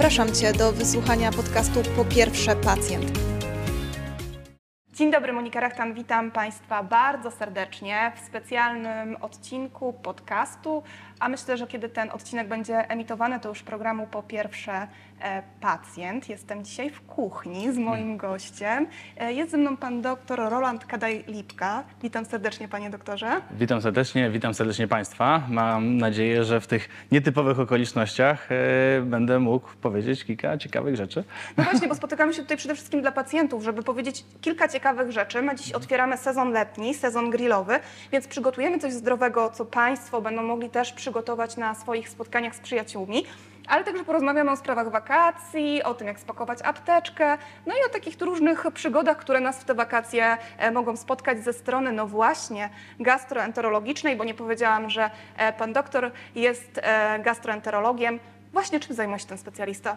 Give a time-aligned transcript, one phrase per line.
[0.00, 3.18] Zapraszam Cię do wysłuchania podcastu Po pierwsze pacjent.
[4.92, 10.82] Dzień dobry, Monika Rachtan, witam Państwa bardzo serdecznie w specjalnym odcinku podcastu,
[11.20, 14.86] a myślę, że kiedy ten odcinek będzie emitowany, to już programu po pierwsze
[15.20, 16.28] e, pacjent.
[16.28, 18.86] Jestem dzisiaj w kuchni z moim gościem.
[19.16, 21.82] E, jest ze mną pan doktor Roland Kadaj-Lipka.
[22.02, 23.40] Witam serdecznie, panie doktorze.
[23.50, 25.42] Witam serdecznie, witam serdecznie Państwa.
[25.48, 31.24] Mam nadzieję, że w tych nietypowych okolicznościach e, będę mógł powiedzieć kilka ciekawych rzeczy.
[31.56, 35.42] No właśnie, bo spotykamy się tutaj przede wszystkim dla pacjentów, żeby powiedzieć kilka ciekawych rzeczy.
[35.42, 37.80] My dziś otwieramy sezon letni, sezon grillowy,
[38.12, 41.09] więc przygotujemy coś zdrowego, co Państwo będą mogli też przygotować
[41.56, 43.24] na swoich spotkaniach z przyjaciółmi.
[43.68, 48.20] Ale także porozmawiamy o sprawach wakacji, o tym, jak spakować apteczkę, no i o takich
[48.20, 52.70] różnych przygodach, które nas w te wakacje e, mogą spotkać ze strony, no właśnie,
[53.00, 58.20] gastroenterologicznej, bo nie powiedziałam, że e, pan doktor jest e, gastroenterologiem.
[58.52, 59.96] Właśnie czym zajmuje się ten specjalista?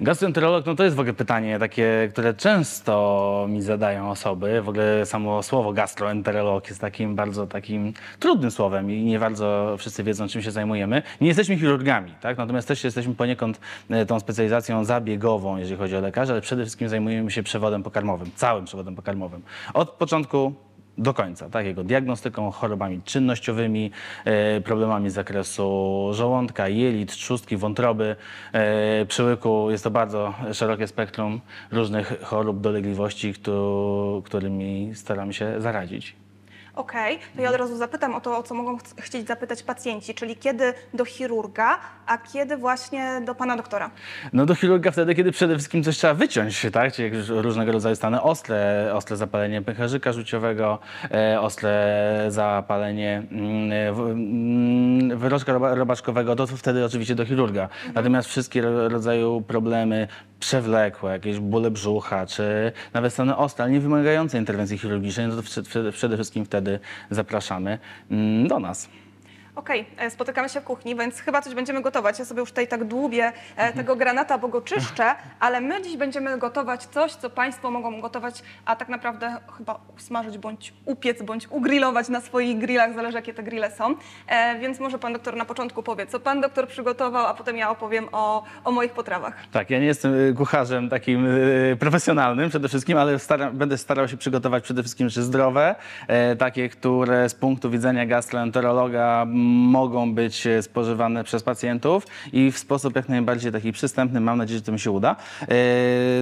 [0.00, 4.62] Gastroenterolog, no to jest w ogóle pytanie takie, które często mi zadają osoby.
[4.62, 10.04] W ogóle samo słowo gastroenterolog jest takim bardzo takim trudnym słowem i nie bardzo wszyscy
[10.04, 11.02] wiedzą, czym się zajmujemy.
[11.20, 12.38] Nie jesteśmy chirurgami, tak?
[12.38, 16.88] natomiast też jesteśmy poniekąd e, tą specjalizacją zabiegową, jeżeli chodzi o lekarzy, ale przede wszystkim
[16.88, 19.42] zajmujemy się przewodem pokarmowym, całym przewodem pokarmowym.
[19.74, 20.54] Od początku
[20.98, 21.66] do końca, tak?
[21.66, 23.90] Jego diagnostyką, chorobami czynnościowymi,
[24.24, 28.16] e, problemami z zakresu żołądka, jelit, trzustki, wątroby,
[28.52, 29.70] e, przyłyku.
[29.70, 31.40] Jest to bardzo szerokie spektrum
[31.72, 36.16] różnych chorób, dolegliwości, któ- którymi staramy się zaradzić.
[36.78, 40.14] Okej, to ja od razu zapytam o to, o co mogą ch- chcieć zapytać pacjenci,
[40.14, 43.90] czyli kiedy do chirurga, a kiedy właśnie do pana doktora.
[44.32, 46.92] No do chirurga wtedy, kiedy przede wszystkim coś trzeba wyciąć, tak?
[46.92, 50.78] Czyli różnego rodzaju stany ostre, ostre zapalenie pęcherzyka żółciowego,
[51.14, 57.68] e, ostre zapalenie mm, w- mm, wyroczka roba- robaczkowego, to wtedy oczywiście do chirurga.
[57.94, 60.08] Natomiast wszystkie ro- rodzaju problemy
[60.40, 65.42] przewlekłe, jakieś bóle brzucha, czy nawet stany ostre, ale nie wymagające interwencji chirurgicznej, no to
[65.42, 66.78] przed- przede, przede wszystkim wtedy
[67.10, 67.78] zapraszamy
[68.10, 68.88] mm, do nas.
[69.58, 72.18] Okej, e, spotykamy się w kuchni, więc chyba coś będziemy gotować.
[72.18, 73.72] Ja sobie już tutaj tak dłubię e, Mhm.
[73.72, 78.42] tego granata, bo go czyszczę, ale my dziś będziemy gotować coś, co Państwo mogą gotować,
[78.66, 83.42] a tak naprawdę chyba usmażyć, bądź upiec, bądź ugrillować na swoich grillach, zależy jakie te
[83.42, 83.94] grille są.
[84.28, 87.70] E, więc może Pan doktor na początku powie, co Pan doktor przygotował, a potem ja
[87.70, 89.34] opowiem o, o moich potrawach.
[89.52, 91.26] Tak, ja nie jestem y, kucharzem takim
[91.78, 93.18] profesjonalnym przede wszystkim, ale
[93.52, 95.74] będę starał się przygotować przede wszystkim rzeczy zdrowe,
[96.08, 102.58] e, takie, które z punktu widzenia gastroenterologa mogą być e, spożywane przez pacjentów i w
[102.58, 104.20] sposób jak najbardziej taki przystępny.
[104.20, 105.16] Mam nadzieję, że to mi się uda.
[105.42, 105.46] E,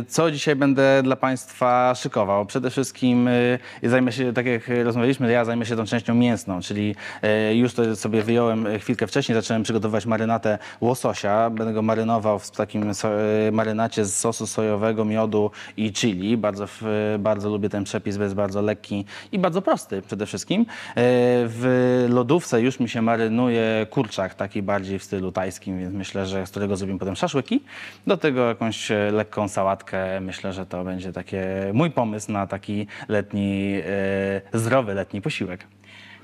[0.09, 2.47] co dzisiaj będę dla Państwa szykował?
[2.47, 6.95] Przede wszystkim y, zajmę się, tak jak rozmawialiśmy, ja zajmę się tą częścią mięsną, czyli
[7.23, 11.51] e, już to sobie wyjąłem e, chwilkę wcześniej, zacząłem przygotowywać marynatę łososia.
[11.51, 16.37] Będę go marynował w takim e, marynacie z sosu sojowego, miodu i chili.
[16.37, 16.67] Bardzo,
[17.19, 20.63] bardzo lubię ten przepis, bo jest bardzo lekki i bardzo prosty przede wszystkim.
[20.63, 20.67] E,
[21.49, 23.16] W lodówce już mi się marynuje
[23.91, 27.61] kurczak, taki bardziej w stylu tajskim, więc myślę, że z którego zrobimy potem szaszłyki.
[28.07, 30.21] Do tego jakąś e, lekką sałatkę.
[30.21, 33.81] Myślę, że to będzie takie mój pomysł na taki letni,
[34.53, 35.67] e, zdrowy letni posiłek.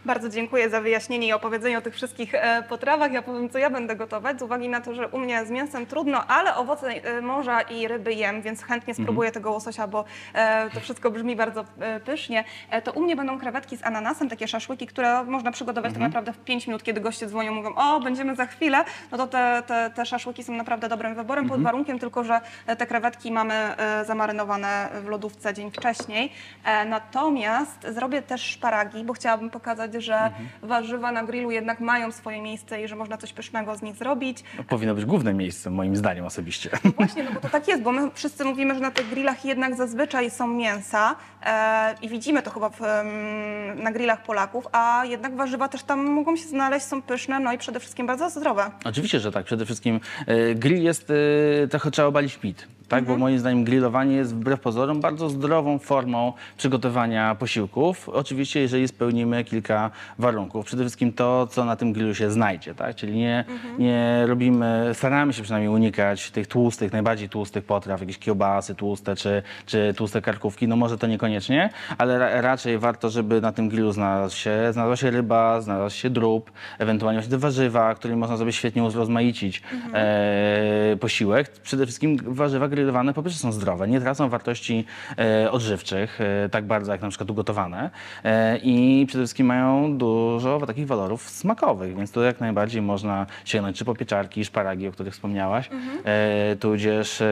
[0.04, 3.12] Bardzo dziękuję za wyjaśnienie i opowiedzenie o tych wszystkich e, potrawach.
[3.12, 5.86] Ja powiem, co ja będę gotować, z uwagi na to, że u mnie z mięsem
[5.86, 10.04] trudno, ale owoce e, morza i ryby jem, więc chętnie spróbuję tego łososia, bo
[10.34, 11.64] e, to wszystko brzmi bardzo
[12.04, 12.44] pysznie.
[12.84, 16.38] To u mnie będą krewetki z ananasem, takie szaszłyki, które można przygotować tak naprawdę w
[16.38, 20.06] 5 minut, kiedy goście dzwonią, mówią, o, będziemy za chwilę, no to te, te, te
[20.06, 22.40] szaszłyki są naprawdę dobrym wyborem, pod warunkiem tylko, że
[22.78, 23.74] te krewetki mamy
[24.06, 26.32] zamarynowane w lodówce dzień wcześniej.
[26.86, 30.30] Natomiast zrobię też szparagi, bo chciałabym pokazać, że
[30.62, 34.44] warzywa na grillu jednak mają swoje miejsce i że można coś pysznego z nich zrobić.
[34.56, 36.70] To powinno być główne miejsce, moim zdaniem osobiście.
[36.96, 39.74] Właśnie, no bo to tak jest, bo my wszyscy mówimy, że na tych grillach jednak
[39.76, 42.80] zazwyczaj są mięsa e, i widzimy to chyba w,
[43.76, 47.58] na grillach Polaków, a jednak warzywa też tam mogą się znaleźć, są pyszne, no i
[47.58, 48.70] przede wszystkim bardzo zdrowe.
[48.84, 49.44] Oczywiście, że tak.
[49.46, 51.12] Przede wszystkim e, grill jest,
[51.64, 52.66] e, trochę trzeba obalić mit.
[52.92, 58.08] Tak, bo moim zdaniem grillowanie jest wbrew pozorom bardzo zdrową formą przygotowania posiłków.
[58.08, 60.66] Oczywiście, jeżeli spełnimy kilka warunków.
[60.66, 62.96] Przede wszystkim to, co na tym grillu się znajdzie, tak?
[62.96, 63.44] Czyli nie,
[63.78, 69.42] nie robimy, staramy się przynajmniej unikać tych tłustych, najbardziej tłustych potraw, jakieś kiełbasy tłuste czy,
[69.66, 70.68] czy tłuste karkówki.
[70.68, 74.96] No może to niekoniecznie, ale ra, raczej warto, żeby na tym grillu znalazł się, znalazła
[74.96, 79.62] się ryba, znalazł się drób, ewentualnie właśnie te warzywa, którymi można sobie świetnie urozmaicić
[79.94, 81.50] e, posiłek.
[81.50, 84.84] Przede wszystkim warzywa grillowane grillowane po pierwsze są zdrowe, nie tracą wartości
[85.18, 87.90] e, odżywczych, e, tak bardzo jak na przykład ugotowane
[88.24, 93.78] e, i przede wszystkim mają dużo takich walorów smakowych, więc tu jak najbardziej można sięgnąć
[93.78, 95.70] czy po pieczarki, szparagi, o których wspomniałaś,
[96.04, 97.22] e, tudzież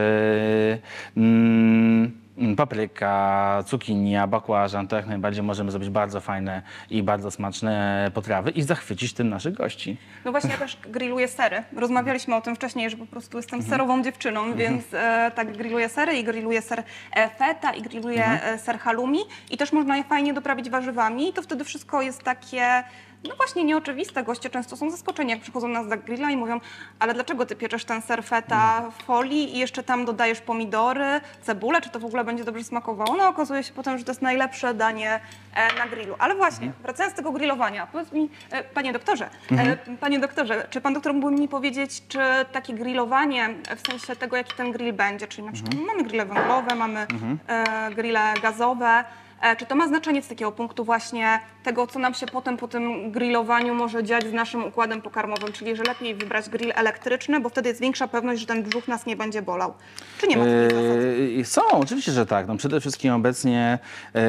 [1.17, 2.11] Mm,
[2.57, 8.61] papryka, cukinia, bakłażan, to jak najbardziej możemy zrobić bardzo fajne i bardzo smaczne potrawy i
[8.61, 9.97] zachwycić tym naszych gości.
[10.25, 11.63] No właśnie, ja też grilluję sery.
[11.75, 13.69] Rozmawialiśmy o tym wcześniej, że po prostu jestem Mhm.
[13.71, 16.83] serową dziewczyną, więc e, tak grilluję sery i grilluję ser
[17.15, 18.55] e, feta i grilluję Mhm.
[18.55, 19.19] e, ser halloumi
[19.51, 22.83] i też można je fajnie doprawić warzywami i to wtedy wszystko jest takie...
[23.29, 24.23] No właśnie nieoczywiste.
[24.23, 26.59] Goście często są zaskoczeni, jak przychodzą nas do grilla i mówią,
[26.99, 28.91] ale dlaczego ty pieczesz ten ser feta Mhm.
[28.91, 33.15] w folii i jeszcze tam dodajesz pomidory, cebulę, czy to w ogóle będzie dobrze smakowało?
[33.17, 35.19] No okazuje się potem, że to jest najlepsze danie
[35.55, 36.15] e, na grillu.
[36.19, 36.83] Ale właśnie, Mhm.
[36.83, 39.69] wracając do tego grillowania, powiedz mi, e, panie doktorze, Mhm.
[39.69, 42.19] e, panie doktorze, czy pan doktor mógłby mi powiedzieć, czy
[42.51, 46.75] takie grillowanie, w sensie tego, jaki ten grill będzie, czyli na przykład mamy grille węglowe,
[46.75, 47.07] mamy
[47.47, 49.03] e, grille gazowe,
[49.57, 53.11] czy to ma znaczenie z takiego punktu właśnie tego, co nam się potem po tym
[53.11, 57.69] grillowaniu może dziać z naszym układem pokarmowym, czyli że lepiej wybrać grill elektryczny, bo wtedy
[57.69, 59.73] jest większa pewność, że ten brzuch nas nie będzie bolał.
[60.17, 61.31] Czy nie ma zasady?
[61.37, 62.47] Yy, Są, oczywiście, że tak.
[62.47, 63.79] No, przede wszystkim obecnie,
[64.13, 64.21] yy,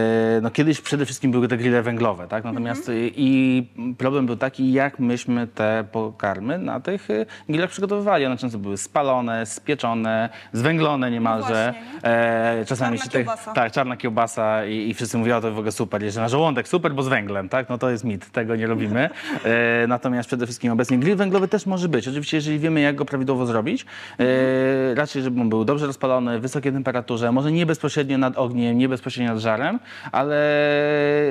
[0.42, 2.44] no kiedyś przede wszystkim były te grille węglowe, tak?
[2.44, 2.98] Natomiast Mhm.
[3.04, 3.66] yy, i
[3.98, 8.26] problem był taki, jak myśmy te pokarmy na tych yy, grillach przygotowywali.
[8.26, 11.72] One często były spalone, spieczone, zwęglone niemalże.
[11.76, 13.52] No właśnie, E, czasami Czarna się kiełbasa.
[13.52, 16.68] tak, czarna kiełbasa i, i wszyscy mówią, o to w ogóle super, że na żołądek
[16.68, 17.68] super, bo z węglem, tak?
[17.68, 19.10] No to jest mit, tego nie robimy.
[19.44, 22.08] E, natomiast przede wszystkim obecnie grill węglowy też może być.
[22.08, 23.86] Oczywiście, jeżeli wiemy, jak go prawidłowo zrobić,
[24.18, 28.78] e, raczej, żeby on był dobrze rozpalony, w wysokiej temperaturze, może nie bezpośrednio nad ogniem,
[28.78, 29.78] nie bezpośrednio nad żarem,
[30.12, 30.36] ale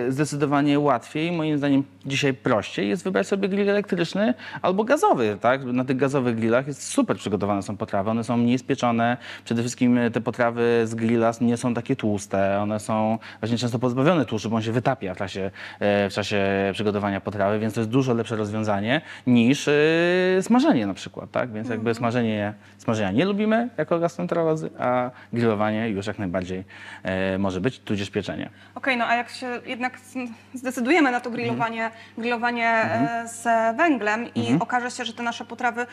[0.10, 5.64] zdecydowanie łatwiej, moim zdaniem dzisiaj prościej jest wybrać sobie grill elektryczny albo gazowy, tak?
[5.64, 10.00] Na tych gazowych grillach jest super przygotowane są potrawy, one są mniej spieczone, przede wszystkim
[10.14, 14.56] te potrawy z grilla nie są takie tłuste, one są właśnie często pozbawione tłuszczu, bo
[14.56, 18.36] on się wytapia w czasie, e, w czasie przygotowania potrawy, więc to jest dużo lepsze
[18.36, 19.72] rozwiązanie niż e,
[20.42, 21.52] smażenie na przykład, tak?
[21.52, 26.64] Więc jakby smażenie, smażenia nie lubimy jako gastroenterolodzy, a grillowanie już jak najbardziej
[27.04, 28.50] e, może być, tudzież pieczenie.
[28.76, 30.00] Okej, no a jak się jednak
[30.54, 33.26] zdecydujemy na to grillowanie, grillowanie Mhm.
[33.26, 33.44] e, z
[33.78, 35.86] węglem i okaże się, że te nasze potrawy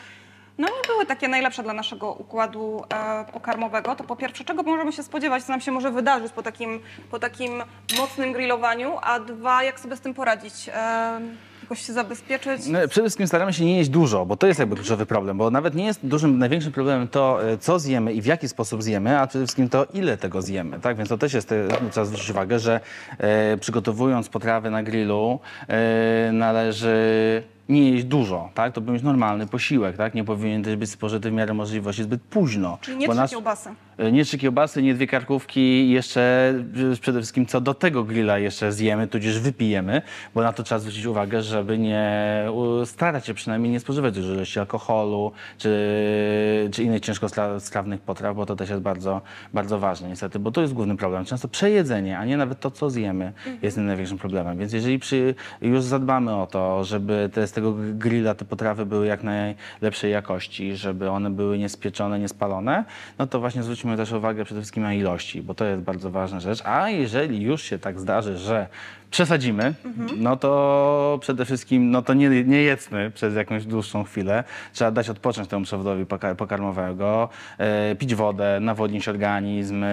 [0.59, 4.91] no nie były takie najlepsze dla naszego układu e, pokarmowego, to po pierwsze, czego możemy
[4.91, 6.79] się spodziewać, co nam się może wydarzyć po takim,
[7.11, 7.63] po takim
[7.97, 10.69] mocnym grillowaniu, a dwa, jak sobie z tym poradzić?
[10.73, 11.21] E,
[11.63, 12.67] jakoś się zabezpieczyć?
[12.67, 15.51] No, przede wszystkim staramy się nie jeść dużo, bo to jest jakby kluczowy problem, bo
[15.51, 19.19] nawet nie jest dużym, największym problemem to, e, co zjemy i w jaki sposób zjemy,
[19.19, 20.97] a przede wszystkim to, ile tego zjemy, tak?
[20.97, 22.79] Więc to też jest, e, trzeba zwrócić uwagę, że
[23.17, 28.73] e, przygotowując potrawy na grillu e, należy nie jeść dużo, tak?
[28.73, 30.13] To powinien być normalny posiłek, tak?
[30.13, 32.77] Nie powinien też być spożyty w miarę możliwości zbyt późno.
[32.81, 33.69] Czyli nie bo trzy nasz- kiełbasy.
[34.11, 36.53] Nie trzy kiełbasy, nie dwie karkówki i jeszcze
[36.93, 40.01] e, przede wszystkim co do tego grilla jeszcze zjemy, tudzież wypijemy,
[40.35, 42.45] bo na to trzeba zwrócić uwagę, żeby nie
[42.85, 48.55] starać się przynajmniej nie spożywać dużej ilości alkoholu czy, czy innych ciężkostrawnych potraw, bo to
[48.55, 49.21] też jest bardzo,
[49.53, 51.25] bardzo ważne niestety, bo to jest główny problem.
[51.25, 54.57] Często przejedzenie, a nie nawet to, co zjemy jest tym największym problemem.
[54.57, 59.07] Więc jeżeli przy, już zadbamy o to, żeby te, z tego grilla te potrawy były
[59.07, 62.85] jak najlepszej jakości, żeby one były niespieczone, niespalone,
[63.19, 66.39] no to właśnie zwróćmy też uwagę przede wszystkim na ilości, bo to jest bardzo ważna
[66.39, 66.61] rzecz.
[66.65, 68.67] A jeżeli już się tak zdarzy, że
[69.11, 69.73] przesadzimy,
[70.17, 74.43] no to przede wszystkim no to nie, nie jedzmy przez jakąś dłuższą chwilę.
[74.73, 79.87] Trzeba dać odpocząć temu przewodowi poka- pokarmowego, e, pić wodę, nawodnić organizm, e,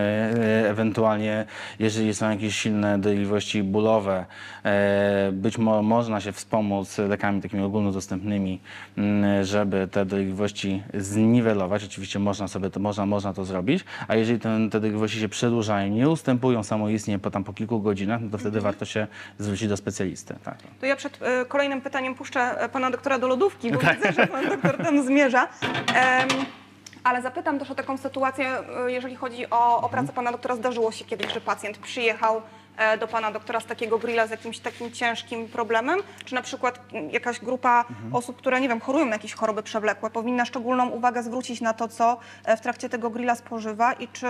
[0.70, 1.44] ewentualnie
[1.78, 4.25] jeżeli są jakieś silne dolegliwości bólowe,
[4.64, 8.61] e, być mo- można się wspomóc lekami takimi ogólnodostępnymi,
[8.99, 11.85] mm, żeby te dolegliwości zniwelować.
[11.85, 15.92] Oczywiście można sobie to, można, można to zrobić, a jeżeli ten, te dolegliwości się przedłużają,
[15.92, 19.05] nie ustępują samoistnie po, tam, po kilku godzinach, no to wtedy warto się
[19.38, 20.34] zwrócić do specjalisty.
[20.44, 20.58] Tak.
[20.80, 23.96] To ja przed e, kolejnym pytaniem puszczę e, pana doktora do lodówki, bo Tak.
[23.96, 25.48] widzę, że pan doktor tam zmierza.
[25.94, 26.28] Em,
[27.04, 28.48] ale zapytam też o taką sytuację,
[28.86, 30.56] e, jeżeli chodzi o, o pracę pana doktora.
[30.56, 32.42] Zdarzyło się kiedyś, że pacjent przyjechał
[32.76, 36.00] e, do pana doktora z takiego grilla z jakimś takim ciężkim problemem?
[36.25, 40.44] Czy na przykład jakaś grupa osób, które, nie wiem, chorują na jakieś choroby przewlekłe, powinna
[40.44, 42.18] szczególną uwagę zwrócić na to, co
[42.56, 44.26] w trakcie tego grilla spożywa i czy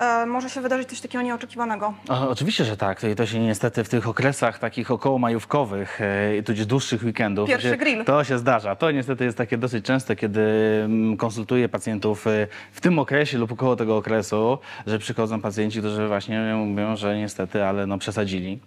[0.00, 1.94] e, może się wydarzyć coś takiego nieoczekiwanego?
[2.08, 3.04] O, oczywiście, że tak.
[3.12, 7.68] I to się niestety w tych okresach takich około majówkowych, e, tudzież dłuższych weekendów, Pierwszy
[7.68, 8.04] to się, grill.
[8.04, 8.76] to się zdarza.
[8.76, 10.40] To niestety jest takie dosyć częste, kiedy
[10.84, 16.08] mm, konsultuję pacjentów e, w tym okresie lub około tego okresu, że przychodzą pacjenci, którzy
[16.08, 18.58] właśnie mówią, że niestety, ale no przesadzili.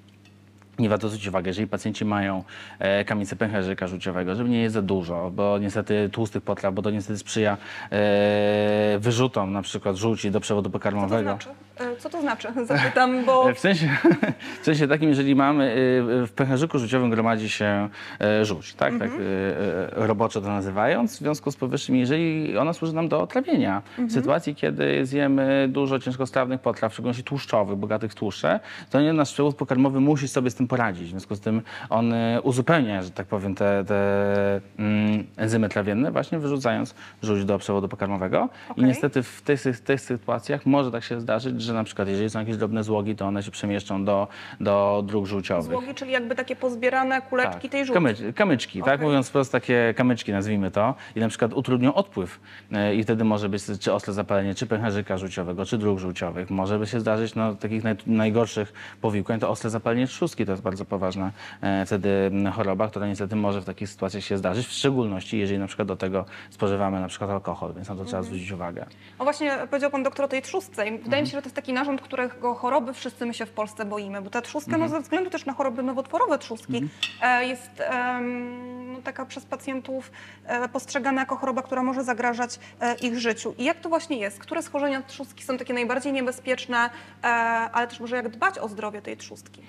[0.79, 2.43] Nie warto zwrócić uwagi, jeżeli pacjenci mają
[2.79, 6.91] e, kamienicę pęcherzyka żółciowego, żeby nie jeść za dużo, bo niestety tłustych potraw, bo to
[6.91, 7.57] niestety sprzyja
[7.91, 11.21] e, wyrzutom na przykład żółci do przewodu Co to pokarmowego.
[11.23, 11.49] znaczy?
[11.79, 12.47] E, Co to znaczy?
[12.65, 13.89] Zapytam, bo W sensie,
[14.61, 15.75] w sensie takim, jeżeli mamy,
[16.23, 17.89] y, w pęcherzyku żółciowym gromadzi się
[18.21, 22.73] e, żółć, tak, tak y, y, roboczo to nazywając, w związku z powyższym, jeżeli ona
[22.73, 23.81] służy nam do trawienia.
[23.97, 29.13] W sytuacji, kiedy zjemy dużo ciężkostrawnych potraw, w szczególności tłuszczowych, bogatych w tłuszcze, to nie
[29.13, 31.08] nasz przewód pokarmowy musi sobie z tym poradzić.
[31.08, 36.12] W związku z tym on y, uzupełnia, że tak powiem, te, te mm, enzymy trawienne,
[36.12, 38.50] właśnie wyrzucając żółć do przewodu pokarmowego.
[38.70, 38.86] I Okej.
[38.86, 42.58] niestety w tych, tych sytuacjach może tak się zdarzyć, że na przykład jeżeli są jakieś
[42.58, 44.27] drobne złogi, to one się przemieszczą do,
[44.60, 45.72] do dróg żółciowych.
[45.72, 47.93] złogi, czyli jakby takie pozbierane kuleczki tej żółci.
[47.93, 48.93] Kamycz, kamyczki, tak?
[48.93, 49.08] Okej.
[49.08, 52.39] Mówiąc wprost, takie kamyczki nazwijmy to i na przykład utrudnią odpływ
[52.72, 56.50] E, i wtedy może być czy ostre zapalenie, czy pęcherzyka żółciowego, czy dróg żółciowych.
[56.50, 60.63] Może by się zdarzyć, no takich naj, najgorszych powikłań to ostre zapalenie trzustki, to jest
[60.63, 61.31] bardzo poważna
[61.62, 65.67] e, wtedy choroba, która niestety może w takich sytuacjach się zdarzyć, w szczególności jeżeli na
[65.67, 68.86] przykład do tego spożywamy na przykład alkohol, więc na to trzeba zwrócić uwagę.
[69.19, 71.24] O właśnie powiedział pan doktor o tej trzustce i wydaje Mhm.
[71.24, 74.22] mi się, że to jest taki narząd, którego choroby wszyscy my się w Polsce boimy,
[74.22, 74.91] bo ta trzustka, Mhm.
[74.91, 76.89] no ze względu też na choroby nowotworowe trzustki,
[77.22, 77.81] e, jest
[78.93, 80.12] no, taka przez pacjentów
[80.45, 82.60] e, postrzegana jako choroba, która może zagrażać
[83.01, 83.53] ich życiu.
[83.57, 84.39] I jak to właśnie jest?
[84.39, 86.89] Które schorzenia trzustki są takie najbardziej niebezpieczne,
[87.74, 89.62] ale też może jak dbać o zdrowie tej trzustki?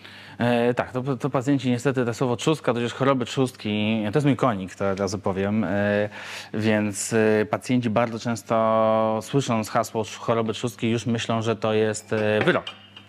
[0.75, 4.27] E, tak, to, to pacjenci niestety, to słowo trzustka, to już choroby trzustki, to jest
[4.27, 6.09] mój konik, to od razu powiem, e,
[6.55, 12.15] więc e, pacjenci bardzo często słysząc hasło choroby trzustki już myślą, że to jest
[12.45, 12.65] wyrok.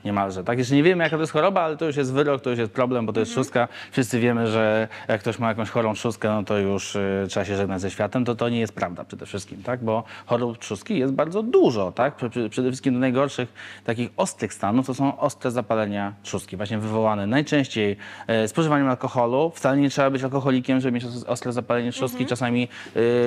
[0.06, 0.58] Niemalże, tak?
[0.58, 2.72] Jeszcze nie wiemy, jaka to jest choroba, ale to już jest wyrok, to już jest
[2.72, 3.68] problem, bo to jest trzustka.
[3.92, 7.56] Wszyscy wiemy, że jak ktoś ma jakąś chorą trzustkę, no to już e, trzeba się
[7.58, 8.26] żegnać ze światem.
[8.26, 9.84] To to nie jest prawda przede wszystkim, tak?
[9.84, 12.16] Bo chorób trzustki jest bardzo dużo, tak?
[12.16, 16.78] Prze- prze- Przede wszystkim do najgorszych takich ostrych stanów to są ostre zapalenia trzustki, właśnie
[16.78, 17.98] wywołane najczęściej
[18.28, 19.52] e, spożywaniem alkoholu.
[19.56, 22.26] Wcale nie trzeba być alkoholikiem, żeby mieć os- ostre zapalenie trzustki.
[22.26, 22.68] Czasami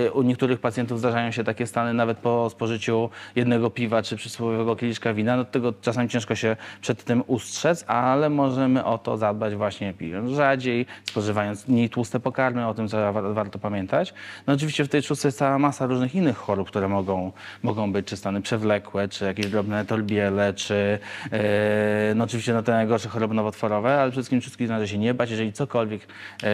[0.07, 4.77] e, u niektórych pacjentów zdarzają się takie stany nawet po spożyciu jednego piwa czy przysłowiowego
[4.77, 5.37] kieliszka wina.
[5.37, 10.31] No, tego czasami ciężko się przed tym ustrzec, ale możemy o to zadbać właśnie pijąc
[10.31, 12.89] rzadziej, spożywając mniej tłuste pokarmy, o tym
[13.35, 14.15] warto pamiętać.
[14.47, 17.33] No oczywiście w tej trzustce jest cała masa różnych innych chorób, które mogą,
[17.63, 20.99] mogą być, czy stany przewlekłe, czy jakieś drobne torbiele, czy
[21.33, 25.15] e, no oczywiście no, te najgorsze choroby nowotworowe, ale przede wszystkim wszystkich należy się nie
[25.15, 25.31] bać.
[25.31, 26.03] Jeżeli cokolwiek
[26.43, 26.49] e,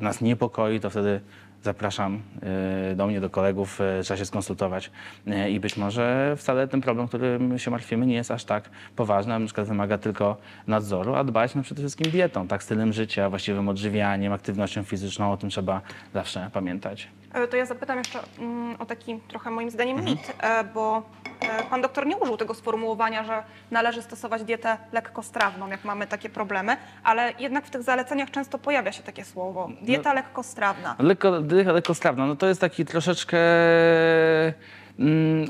[0.00, 1.20] nas niepokoi, to wtedy
[1.64, 2.22] zapraszam
[2.92, 4.90] e, do mnie, do kolegów, e, trzeba się skonsultować
[5.26, 9.34] e, i być może wcale ten problem, którym się martwimy, nie jest aż tak poważny,
[9.34, 13.30] a na przykład wymaga tylko nadzoru, a dbać no przede wszystkim dietą, tak, stylem życia,
[13.30, 15.80] właściwym odżywianiem, aktywnością fizyczną, o tym trzeba
[16.14, 17.08] zawsze pamiętać.
[17.50, 20.16] To ja zapytam jeszcze mm, o taki trochę moim zdaniem Mhm.
[20.16, 20.32] mit,
[20.74, 21.02] bo
[21.70, 26.76] pan doktor nie użył tego sformułowania, że należy stosować dietę lekkostrawną, jak mamy takie problemy,
[27.04, 29.68] ale jednak w tych zaleceniach często pojawia się takie słowo.
[29.82, 30.14] Dieta No.
[30.14, 30.96] lekkostrawna.
[30.98, 31.30] Lekko,
[31.66, 33.38] lekkostrawna, no to jest taki troszeczkę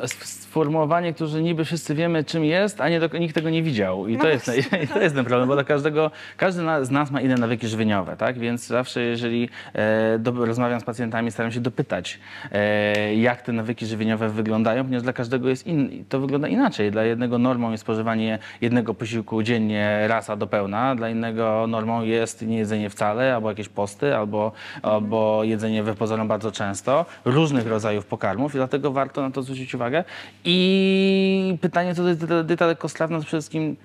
[0.06, 4.08] sformułowanie, które niby wszyscy wiemy, czym jest, a nie nikt tego nie widział.
[4.08, 4.78] I No to, jest, właśnie.
[4.84, 8.16] i to jest ten problem, bo dla każdego, każdy z nas ma inne nawyki żywieniowe,
[8.16, 8.38] tak?
[8.38, 12.18] Więc zawsze, jeżeli e, do, rozmawiam z pacjentami, staram się dopytać,
[12.52, 16.90] e, jak te nawyki żywieniowe wyglądają, ponieważ dla każdego jest in, to wygląda inaczej.
[16.90, 22.02] Dla jednego normą jest spożywanie jednego posiłku dziennie raz a do pełna, dla innego normą
[22.02, 28.06] jest niejedzenie wcale, albo jakieś posty, albo, albo jedzenie we pozorom bardzo często, różnych rodzajów
[28.06, 30.04] pokarmów i dlatego warto to zwrócić uwagę.
[30.44, 33.76] I pytanie, co to jest dieta- lekkostrawna, przede wszystkim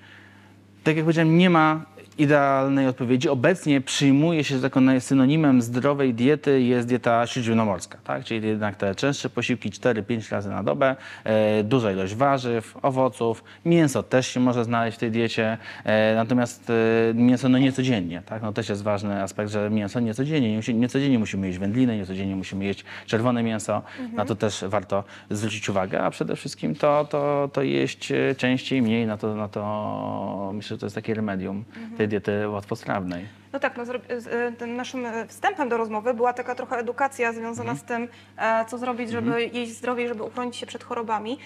[0.84, 1.86] tak jak powiedziałem, nie ma
[2.20, 3.28] idealnej odpowiedzi.
[3.28, 8.24] Obecnie przyjmuje się, naj- synonimem zdrowej diety jest dieta śródziemnomorska, tak?
[8.24, 14.02] czyli jednak te częstsze posiłki 4-5 razy na dobę, e, duża ilość warzyw, owoców, mięso
[14.02, 18.42] też się może znaleźć w tej diecie, e, natomiast e, mięso no nie codziennie, tak?
[18.42, 21.58] no też jest ważny aspekt, że mięso nie codziennie, nie, musi, nie codziennie musimy jeść
[21.58, 26.36] wędliny, nie codziennie musimy jeść czerwone mięso, na to też warto zwrócić uwagę, a przede
[26.36, 30.86] wszystkim to, to, to jeść e, częściej, mniej, na to, na to myślę, że to
[30.86, 31.64] jest takie remedium
[31.96, 33.39] tej diety łatwostrawnej.
[33.52, 37.74] No tak, no, e, tym naszym e, wstępem do rozmowy była taka trochę edukacja związana
[37.74, 41.38] z tym, e, co zrobić, żeby jeść zdrowiej, żeby uchronić się przed chorobami,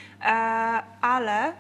[1.01, 1.53] ale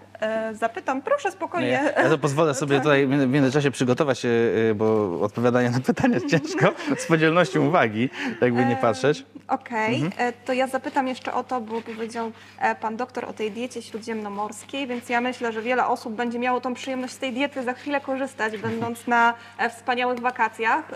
[0.52, 1.68] zapytam, proszę spokojnie.
[1.68, 4.28] Ja, ja to pozwolę sobie tutaj w między- w międzyczasie przygotować się,
[4.74, 8.10] bo odpowiadanie na pytania jest ciężko, z podzielnością uwagi,
[8.40, 9.24] jakby nie patrzeć.
[9.48, 10.12] Okej, Mhm.
[10.28, 12.32] e, to ja zapytam jeszcze o to, bo powiedział
[12.80, 16.74] pan doktor o tej diecie śródziemnomorskiej, więc ja myślę, że wiele osób będzie miało tą
[16.74, 19.34] przyjemność z tej diety za chwilę korzystać, będąc na
[19.70, 20.33] wspaniałych wakacjach.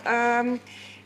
[0.04, 0.58] Em,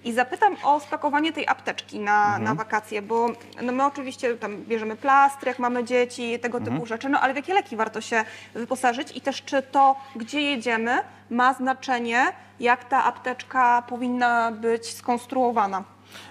[0.05, 2.45] i zapytam o spakowanie tej apteczki na, Mhm.
[2.45, 3.27] na wakacje, bo
[3.63, 6.75] no my oczywiście tam bierzemy plastry, jak mamy dzieci, tego Mhm.
[6.77, 8.25] typu rzeczy, no ale w jakie leki warto się
[8.55, 10.99] wyposażyć i też czy to, gdzie jedziemy,
[11.31, 15.85] ma znaczenie, jak ta apteczka powinna być skonstruowana.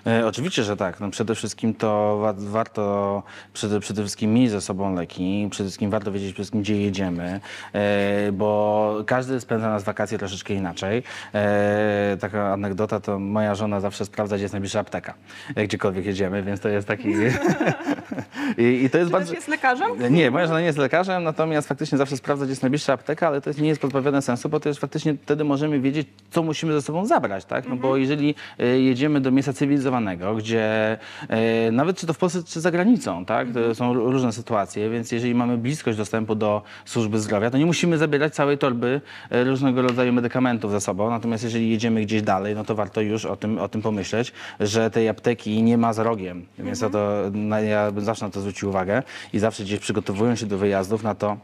[0.07, 0.99] E, oczywiście, że tak.
[0.99, 3.23] No, przede wszystkim to wa- warto
[3.53, 7.39] przede, przede wszystkim mieć ze sobą leki, przede wszystkim warto wiedzieć, przede wszystkim, gdzie jedziemy,
[7.73, 11.03] e, bo każdy spędza nas wakacje troszeczkę inaczej.
[11.33, 15.13] E, taka anegdota, to moja żona zawsze sprawdza, gdzie jest najbliższa apteka,
[15.55, 17.13] jak gdziekolwiek jedziemy, więc to jest taki...
[18.57, 19.33] I, I to jest Czy bardzo...
[19.33, 19.91] jest lekarzem?
[20.09, 23.41] Nie, moja żona nie jest lekarzem, natomiast faktycznie zawsze sprawdza, gdzie jest najbliższa apteka, ale
[23.41, 26.73] to jest, nie jest pozbawione sensu, bo to jest faktycznie wtedy możemy wiedzieć, co musimy
[26.73, 27.67] ze sobą zabrać, tak?
[27.67, 30.97] No bo jeżeli e, jedziemy do miejsca cywilizowanego, gdzie
[31.29, 33.47] e, nawet czy to w Polsce, czy za granicą, tak?
[33.53, 37.65] To są ró- różne sytuacje, więc jeżeli mamy bliskość dostępu do służby zdrowia, to nie
[37.65, 42.55] musimy zabierać całej torby e, różnego rodzaju medykamentów ze sobą, natomiast jeżeli jedziemy gdzieś dalej,
[42.55, 46.03] no to warto już o tym, o tym pomyśleć, że tej apteki nie ma za
[46.03, 49.79] rogiem, więc ja, to, na, ja bym zawsze na to zwrócił uwagę i zawsze gdzieś
[49.79, 51.37] przygotowując się do wyjazdów na to,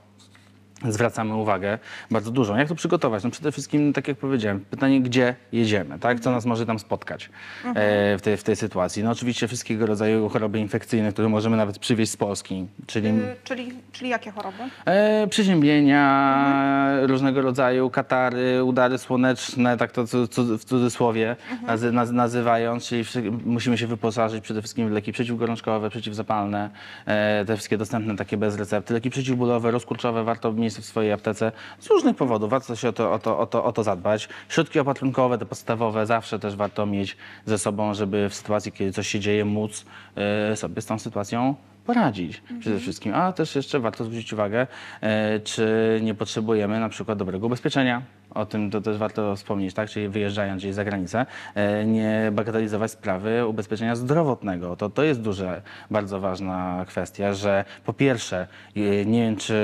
[0.89, 1.79] zwracamy uwagę
[2.11, 2.55] bardzo dużą.
[2.55, 3.23] Jak to przygotować?
[3.23, 6.19] No przede wszystkim, tak jak powiedziałem, pytanie, gdzie jedziemy, tak?
[6.19, 7.29] Co nas może tam spotkać
[7.75, 9.03] e, w, tej, w tej sytuacji?
[9.03, 13.71] No oczywiście wszystkiego rodzaju choroby infekcyjne, które możemy nawet przywieźć z Polski, czyli Y, czyli,
[13.91, 14.57] czyli jakie choroby?
[14.85, 21.35] e, przeziębienia różnego rodzaju, katary, udary słoneczne, tak to cu, cu, w cudzysłowie
[21.67, 23.03] nazy, naz, nazywając, czyli
[23.45, 26.69] musimy się wyposażyć przede wszystkim w leki przeciwgorączkowe, przeciwzapalne,
[27.05, 31.51] e, te wszystkie dostępne takie bez recepty, leki przeciwbólowe, rozkurczowe warto mieć w swojej aptece
[31.79, 34.29] z różnych powodów, warto się o to, o, to, o, to, o to zadbać.
[34.49, 39.07] Środki opatrunkowe, te podstawowe zawsze też warto mieć ze sobą, żeby w sytuacji, kiedy coś
[39.07, 41.55] się dzieje, móc e, sobie z tą sytuacją
[41.85, 43.13] poradzić przede wszystkim.
[43.15, 44.67] A też jeszcze warto zwrócić uwagę,
[45.01, 48.01] e, czy nie potrzebujemy na przykład dobrego ubezpieczenia.
[48.35, 49.89] O tym to też warto wspomnieć, tak?
[49.89, 54.75] Czyli wyjeżdżając gdzieś za granicę, e, nie bagatelizować sprawy ubezpieczenia zdrowotnego.
[54.75, 59.55] To, to jest duża, bardzo ważna kwestia, że po pierwsze, e, nie wiem czy,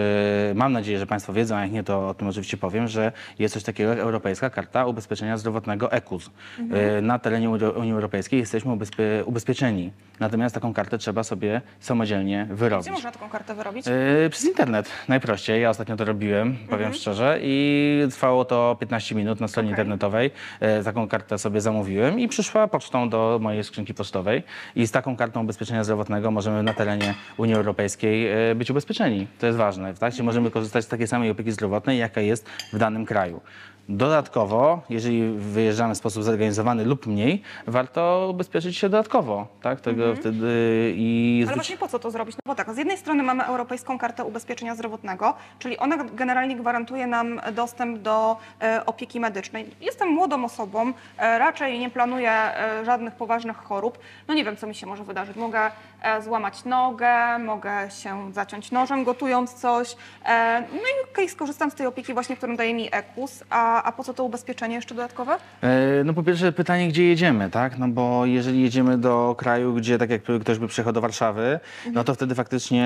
[0.56, 3.54] mam nadzieję, że Państwo wiedzą, a jak nie, to o tym oczywiście powiem, że jest
[3.54, 6.30] coś takiego jak Europejska Karta Ubezpieczenia Zdrowotnego EKUS.
[6.98, 9.92] E, Na terenie Uni- Unii Europejskiej jesteśmy ubezpie, ubezpieczeni.
[10.20, 12.86] Natomiast taką kartę trzeba sobie samodzielnie wyrobić.
[12.86, 13.86] Gdzie można taką kartę wyrobić?
[14.30, 15.62] Przez internet najprościej.
[15.62, 19.74] Ja ostatnio to robiłem, powiem szczerze, i trwało to 15 minut na stronie Okej.
[19.74, 20.32] internetowej.
[20.60, 24.44] E, taką kartę sobie zamówiłem i przyszła pocztą do mojej skrzynki pocztowej.
[24.76, 29.28] I z taką kartą ubezpieczenia zdrowotnego możemy na terenie Unii Europejskiej e, być ubezpieczeni.
[29.40, 30.14] To jest ważne, tak?
[30.14, 33.42] Czyli możemy korzystać z takiej samej opieki zdrowotnej, jaka jest w danym kraju.
[33.90, 39.82] Dodatkowo, jeżeli wyjeżdżamy w sposób zorganizowany lub mniej, warto ubezpieczyć się dodatkowo, tak?
[39.82, 40.48] Tego wtedy
[40.96, 42.36] i Ale właśnie po co to zrobić?
[42.36, 47.08] No bo tak, z jednej strony mamy Europejską Kartę Ubezpieczenia Zdrowotnego, czyli ona generalnie gwarantuje
[47.08, 49.76] nam dostęp do e, opieki medycznej.
[49.82, 54.00] Jestem młodą osobą, e, raczej nie planuję e, żadnych poważnych chorób.
[54.28, 55.36] No nie wiem, co mi się może wydarzyć.
[55.36, 55.72] Mogę
[56.22, 59.96] złamać nogę, mogę się zaciąć nożem gotując coś.
[60.26, 63.44] E, no i okej, skorzystam z tej opieki właśnie, którą daje mi EKUS.
[63.50, 65.36] A, a po co to ubezpieczenie jeszcze dodatkowe?
[65.62, 67.78] E, No po pierwsze pytanie, gdzie jedziemy, tak?
[67.78, 71.60] No bo jeżeli jedziemy do kraju, gdzie tak jak ktoś by przyjechał do Warszawy,
[71.94, 72.84] no to wtedy faktycznie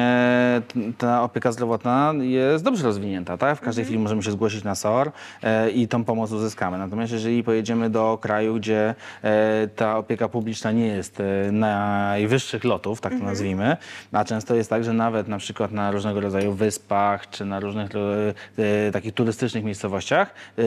[0.97, 3.57] ta opieka zdrowotna jest dobrze rozwinięta, tak?
[3.57, 5.11] W każdej chwili możemy się zgłosić na SOR
[5.43, 6.77] e, i tą pomoc uzyskamy.
[6.77, 13.01] Natomiast jeżeli pojedziemy do kraju, gdzie e, ta opieka publiczna nie jest e, najwyższych lotów,
[13.09, 13.77] tak to nazwijmy,
[14.11, 17.89] a często jest tak, że nawet na przykład na różnego rodzaju wyspach, czy na różnych
[17.95, 20.63] e, e, takich turystycznych miejscowościach e,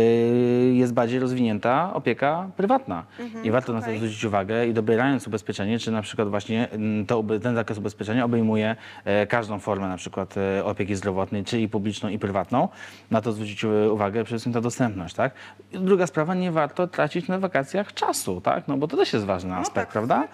[0.72, 3.04] jest bardziej rozwinięta opieka prywatna.
[3.44, 7.24] I warto na to zwrócić uwagę i dobierając ubezpieczenie, czy na przykład właśnie mm, to,
[7.42, 12.08] ten zakres ubezpieczenia obejmuje e, każdą formę na przykład e, opieki zdrowotnej, czy i publiczną,
[12.08, 12.68] i prywatną,
[13.10, 15.32] na to zwrócić e, uwagę, przede wszystkim ta dostępność, tak?
[15.72, 18.68] I druga sprawa, nie warto tracić na wakacjach czasu, tak?
[18.68, 19.88] No bo to też jest ważny aspekt, tak.
[19.88, 20.28] prawda?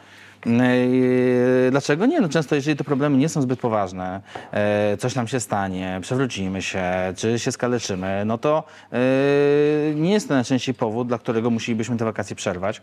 [1.71, 2.21] Dlaczego nie?
[2.21, 4.21] No często, jeżeli te problemy nie są zbyt poważne,
[4.53, 6.83] e, coś nam się stanie, przewrócimy się,
[7.17, 8.99] czy się skaleczymy, no to e,
[9.95, 12.83] nie jest to najczęściej powód, dla którego musielibyśmy te wakacje przerwać.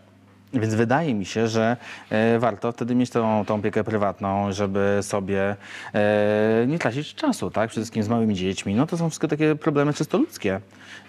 [0.54, 1.78] Więc wydaje mi się, że
[2.10, 5.56] e, warto wtedy mieć tą, tą opiekę prywatną, żeby sobie
[6.68, 7.70] nie tracić czasu, tak?
[7.70, 8.76] Przede wszystkim z małymi dziećmi.
[8.76, 10.60] No to są wszystko takie problemy czysto ludzkie,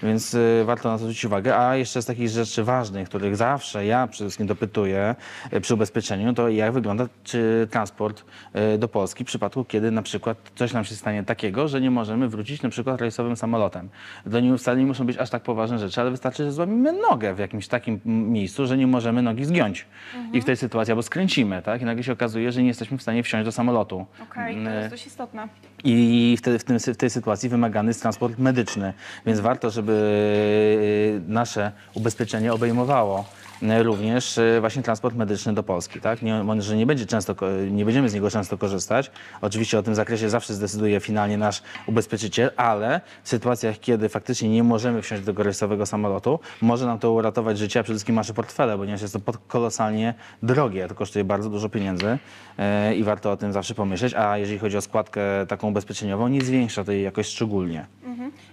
[0.05, 1.59] więc e, warto na to zwrócić uwagę.
[1.59, 5.15] A jeszcze z takich rzeczy ważnych, których zawsze ja przede wszystkim dopytuję
[5.51, 10.03] e, przy ubezpieczeniu, to jak wygląda czy transport e, do Polski w przypadku, kiedy na
[10.03, 13.89] przykład coś nam się stanie takiego, że nie możemy wrócić na przykład rejsowym samolotem.
[14.31, 17.35] To nie, wcale nie muszą być aż tak poważne rzeczy, ale wystarczy, że złamimy nogę
[17.35, 19.87] w jakimś takim miejscu, że nie możemy nogi zgiąć.
[20.33, 21.83] I w tej sytuacji albo skręcimy, tak?
[21.83, 24.07] I nagle się okazuje, że nie jesteśmy w stanie wsiąść do samolotu.
[24.23, 25.49] Okej, to Mm, jest dość istotne.
[25.85, 28.93] I w, tym, w tej sytuacji wymagany jest transport medyczny,
[29.27, 33.25] więc warto, żeby nasze ubezpieczenie obejmowało
[33.83, 36.23] również e, właśnie transport medyczny do Polski, tak?
[36.23, 37.35] Nie, że nie będzie często,
[37.71, 39.11] nie będziemy z niego często korzystać.
[39.41, 44.63] Oczywiście o tym zakresie zawsze zdecyduje finalnie nasz ubezpieczyciel, ale w sytuacjach, kiedy faktycznie nie
[44.65, 48.79] możemy wsiąść do rejsowego samolotu, może nam to uratować życie, a przede wszystkim nasze portfele,
[48.79, 52.19] ponieważ jest to kolosalnie drogie, to kosztuje bardzo dużo pieniędzy
[52.59, 56.41] e, i warto o tym zawsze pomyśleć, a jeżeli chodzi o składkę taką ubezpieczeniową, nie
[56.41, 57.87] zwiększa tej jakoś szczególnie.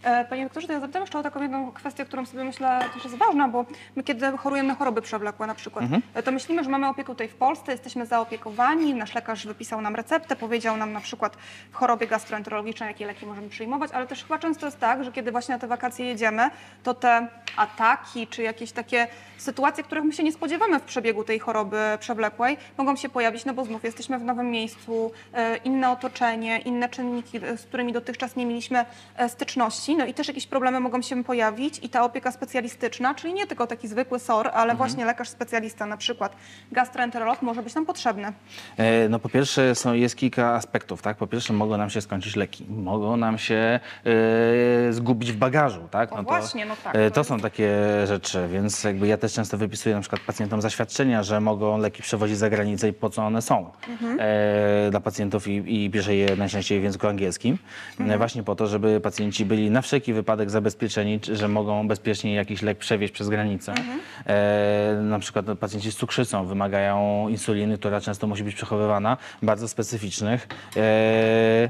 [0.03, 3.03] E, Panie doktorze, to ja zapytam jeszcze o taką jedną kwestię, którą sobie myślę też
[3.03, 6.69] jest ważna, bo my kiedy chorujemy na choroby przewlekłe na przykład, e, to myślimy, że
[6.69, 11.01] mamy opiekę tutaj w Polsce, jesteśmy zaopiekowani, nasz lekarz wypisał nam receptę, powiedział nam na
[11.01, 11.37] przykład
[11.71, 15.31] w chorobie gastroenterologicznej, jakie leki możemy przyjmować, ale też chyba często jest tak, że kiedy
[15.31, 16.49] właśnie na te wakacje jedziemy,
[16.83, 17.27] to te
[17.57, 22.57] ataki czy jakieś takie sytuacje, których my się nie spodziewamy w przebiegu tej choroby przewlekłej,
[22.77, 27.37] mogą się pojawić, no bo znów jesteśmy w nowym miejscu, e, inne otoczenie, inne czynniki,
[27.37, 28.85] e, z którymi dotychczas nie mieliśmy
[29.27, 33.47] styczności, no i też jakieś problemy mogą się pojawić i ta opieka specjalistyczna, czyli nie
[33.47, 36.35] tylko taki zwykły SOR, ale właśnie lekarz specjalista, na przykład
[36.71, 38.33] gastroenterolog może być nam potrzebny.
[38.77, 41.17] E, No po pierwsze są, jest kilka aspektów, tak?
[41.17, 43.79] Po pierwsze mogą nam się skończyć leki, mogą nam się
[44.89, 46.13] e, zgubić w bagażu, tak?
[46.13, 47.69] O to, właśnie, no tak, e, to To są takie
[48.07, 52.37] rzeczy, więc jakby ja też często wypisuję na przykład pacjentom zaświadczenia, że mogą leki przewozić
[52.37, 54.17] za granicę i po co one są Mhm.
[54.21, 57.57] e, dla pacjentów i, i piszę je najczęściej w języku angielskim,
[57.99, 58.17] Mhm.
[58.17, 62.77] właśnie po to, żeby pacjenci byli na wszelki wypadek zabezpieczeni, że mogą bezpiecznie jakiś lek
[62.77, 63.71] przewieźć przez granicę.
[63.71, 63.99] Mhm.
[64.27, 64.33] E,
[65.01, 70.47] na przykład no, pacjenci z cukrzycą wymagają insuliny, która często musi być przechowywana bardzo specyficznych.
[70.77, 71.69] E,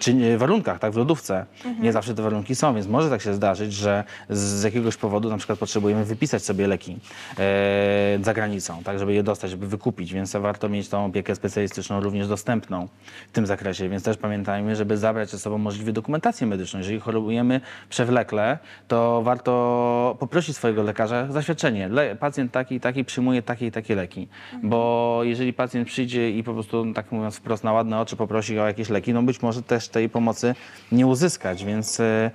[0.00, 1.46] czy nie- warunkach, tak, w lodówce.
[1.80, 5.36] Nie zawsze te warunki są, więc może tak się zdarzyć, że z jakiegoś powodu na
[5.36, 6.98] przykład potrzebujemy wypisać sobie leki
[7.38, 12.00] e, za granicą, tak, żeby je dostać, żeby wykupić, więc warto mieć tą opiekę specjalistyczną
[12.00, 12.88] również dostępną
[13.28, 16.78] w tym zakresie, więc też pamiętajmy, żeby zabrać ze sobą możliwie dokumentację medyczną.
[16.78, 21.88] Jeżeli chorujemy przewlekle, to warto poprosić swojego lekarza zaświadczenie.
[21.88, 24.28] Le, pacjent taki i taki przyjmuje takie i takie leki,
[24.62, 28.66] bo jeżeli pacjent przyjdzie i po prostu, tak mówiąc wprost, na ładne oczy poprosi o
[28.66, 30.54] jakieś leki, no być może też tej pomocy
[30.92, 32.30] nie uzyskać, więc e,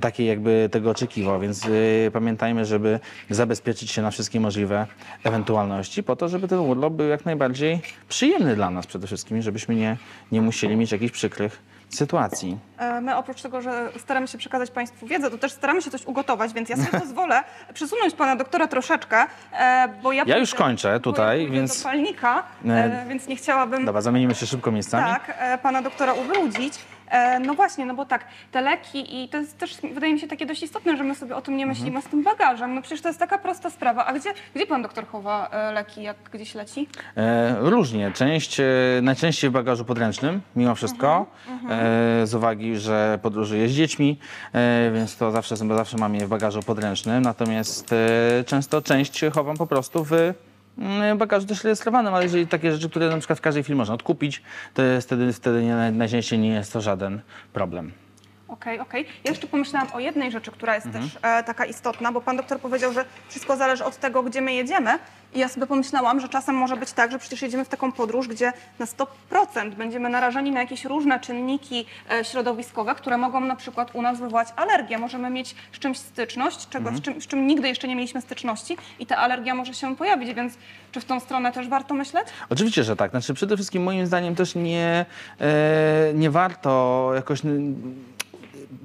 [0.00, 4.86] takiej jakby tego oczekiwał, więc e, pamiętajmy, żeby zabezpieczyć się na wszystkie możliwe
[5.24, 9.74] ewentualności po to, żeby ten urlop był jak najbardziej przyjemny dla nas przede wszystkim, żebyśmy
[9.74, 9.96] nie,
[10.32, 12.58] nie musieli mieć jakichś przykrych sytuacji.
[12.78, 16.06] E, My oprócz tego, że staramy się przekazać Państwu wiedzę, to też staramy się coś
[16.06, 20.24] ugotować, więc ja sobie pozwolę przesunąć Pana doktora troszeczkę, e, bo ja...
[20.26, 23.84] Ja już kończę ja tutaj, pójdę więc- do palnika, e, więc nie chciałabym...
[23.84, 25.06] Dobra, zamienimy się szybko miejscami.
[25.06, 26.74] Tak, e, pana doktora ubrudzić.
[27.10, 30.28] E, No właśnie, no bo tak, te leki i to jest też, wydaje mi się,
[30.28, 32.04] takie dość istotne, że my sobie o tym nie myślimy Mhm.
[32.06, 32.74] z tym bagażem.
[32.74, 34.06] No przecież to jest taka prosta sprawa.
[34.06, 36.88] A gdzie, gdzie pan doktor chowa e, leki, jak gdzieś leci?
[37.16, 38.12] E, różnie.
[38.12, 38.64] Część, e,
[39.02, 41.26] najczęściej w bagażu podręcznym, mimo wszystko,
[41.70, 44.18] e, z uwagi, że podróżuję z dziećmi,
[44.52, 47.22] e, więc to zawsze, zawsze mam je w bagażu podręcznym.
[47.22, 47.94] Natomiast
[48.46, 50.12] często część chowam po prostu w
[51.16, 54.42] bagażu też rejestrowanym, ale jeżeli takie rzeczy, które na przykład w każdej chwili można odkupić,
[54.74, 57.20] to jest wtedy, wtedy nie, najczęściej nie jest to żaden
[57.52, 57.92] problem.
[58.48, 59.06] Okej, okej.
[59.24, 61.04] Ja jeszcze pomyślałam o jednej rzeczy, która jest Mhm.
[61.04, 64.52] też e, taka istotna, bo pan doktor powiedział, że wszystko zależy od tego, gdzie my
[64.54, 64.98] jedziemy.
[65.34, 68.28] I ja sobie pomyślałam, że czasem może być tak, że przecież jedziemy w taką podróż,
[68.28, 73.94] gdzie na 100% będziemy narażeni na jakieś różne czynniki e, środowiskowe, które mogą na przykład
[73.94, 74.98] u nas wywołać alergię.
[74.98, 78.76] Możemy mieć z czymś styczność, czego, z, czym, z czym nigdy jeszcze nie mieliśmy styczności
[78.98, 80.54] i ta alergia może się pojawić, więc
[80.92, 82.26] czy w tą stronę też warto myśleć?
[82.50, 83.10] Oczywiście, że tak.
[83.10, 85.06] Znaczy, przede wszystkim moim zdaniem też nie,
[85.40, 87.40] e, nie warto jakoś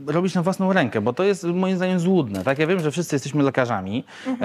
[0.07, 2.43] robić na własną rękę, bo to jest moim zdaniem złudne.
[2.43, 2.59] Tak?
[2.59, 4.35] Ja wiem, że wszyscy jesteśmy lekarzami, e,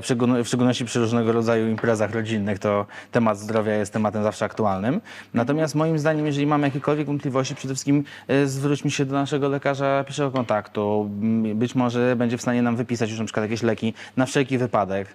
[0.00, 4.44] w, szczególno- w szczególności przy różnego rodzaju imprezach rodzinnych, to temat zdrowia jest tematem zawsze
[4.44, 5.00] aktualnym.
[5.34, 10.04] Natomiast moim zdaniem, jeżeli mamy jakiekolwiek wątpliwości, przede wszystkim e, zwróćmy się do naszego lekarza
[10.04, 11.10] pierwszego kontaktu.
[11.54, 15.08] Być może będzie w stanie nam wypisać już na przykład jakieś leki na wszelki wypadek
[15.08, 15.14] e,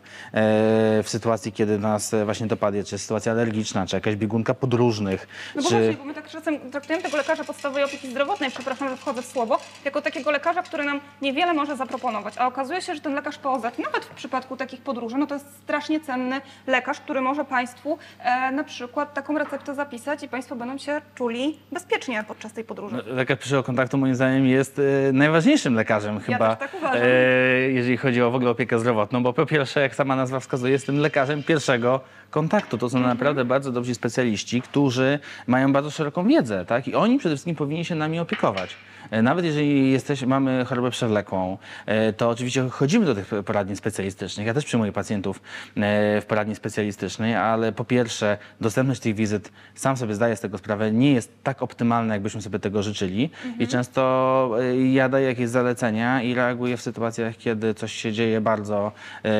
[1.04, 5.70] w sytuacji, kiedy nas właśnie dopadnie, czy sytuacja alergiczna, czy jakaś biegunka podróżnych, No bo
[5.70, 5.76] czy...
[5.76, 9.26] właśnie, bo my tak czasem traktujemy tego lekarza podstawowej opieki zdrowotnej, przepraszam, że wchodzę w
[9.26, 9.60] słowo,
[9.94, 12.34] jako takiego lekarza, który nam niewiele może zaproponować.
[12.38, 15.58] A okazuje się, że ten lekarz POZ, nawet w przypadku takich podróży, no to jest
[15.64, 20.78] strasznie cenny lekarz, który może Państwu e, na przykład taką receptę zapisać i Państwo będą
[20.78, 23.04] się czuli bezpiecznie podczas tej podróży.
[23.06, 27.08] Lekarz pierwszego kontaktu moim zdaniem jest e, najważniejszym lekarzem chyba, też tak e,
[27.60, 30.98] jeżeli chodzi o w ogóle opiekę zdrowotną, bo po pierwsze, jak sama nazwa wskazuje, jestem
[30.98, 32.78] lekarzem pierwszego kontaktu.
[32.78, 36.88] To są naprawdę bardzo dobrzy specjaliści, którzy mają bardzo szeroką wiedzę, tak?
[36.88, 38.76] I oni przede wszystkim powinni się nami opiekować.
[39.12, 44.48] E, Nawet jeżeli jesteś, mamy chorobę przewlekłą, e, to oczywiście chodzimy do tych poradni specjalistycznych.
[44.48, 45.38] Ja też przyjmuję pacjentów
[45.78, 50.58] e, w poradni specjalistycznej, ale po pierwsze dostępność tych wizyt, sam sobie zdaję z tego
[50.58, 54.02] sprawę, nie jest tak optymalna, jakbyśmy sobie tego życzyli i często
[54.62, 58.92] e, ja daję jakieś zalecenia i reaguję w sytuacjach, kiedy coś się dzieje bardzo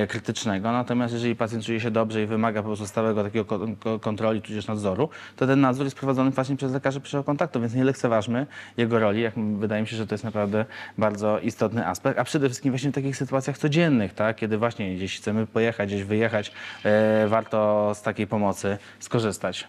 [0.10, 0.72] krytycznego.
[0.72, 4.42] Natomiast jeżeli pacjent czuje się dobrze i wymaga po prostu stałego takiego ko- ko- kontroli
[4.42, 8.48] tudzież nadzoru, to ten nadzór jest prowadzony właśnie przez lekarzy pierwszego kontaktu, więc nie lekceważmy
[8.78, 9.22] jego roli.
[9.22, 10.66] Jak wydaje mi się, że to jest naprawdę
[10.98, 14.36] bardzo istotny aspekt, a przede wszystkim właśnie w takich sytuacjach codziennych, tak?
[14.36, 16.52] kiedy właśnie gdzieś chcemy pojechać, gdzieś wyjechać,
[16.84, 19.68] e, warto z takiej pomocy skorzystać.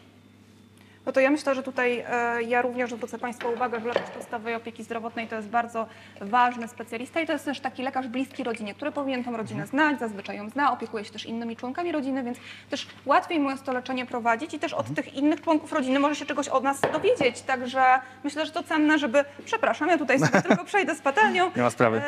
[1.07, 4.55] No to ja myślę, że tutaj e, ja również zwrócę Państwa uwagę, że lekarz podstawowej
[4.55, 5.87] opieki zdrowotnej to jest bardzo
[6.21, 9.99] ważny specjalista i to jest też taki lekarz bliski rodzinie, który powinien tą rodzinę znać,
[9.99, 12.39] zazwyczaj ją zna, opiekuje się też innymi członkami rodziny, więc
[12.71, 16.15] też łatwiej mu jest to leczenie prowadzić i też od tych innych członków rodziny może
[16.15, 17.43] się czegoś od nas dowiedzieć.
[17.43, 17.85] Także
[18.25, 21.71] myślę, że to cenne, żeby, przepraszam, ja tutaj sobie tylko przejdę z patelnią, Nie ma
[21.71, 22.03] sprawy.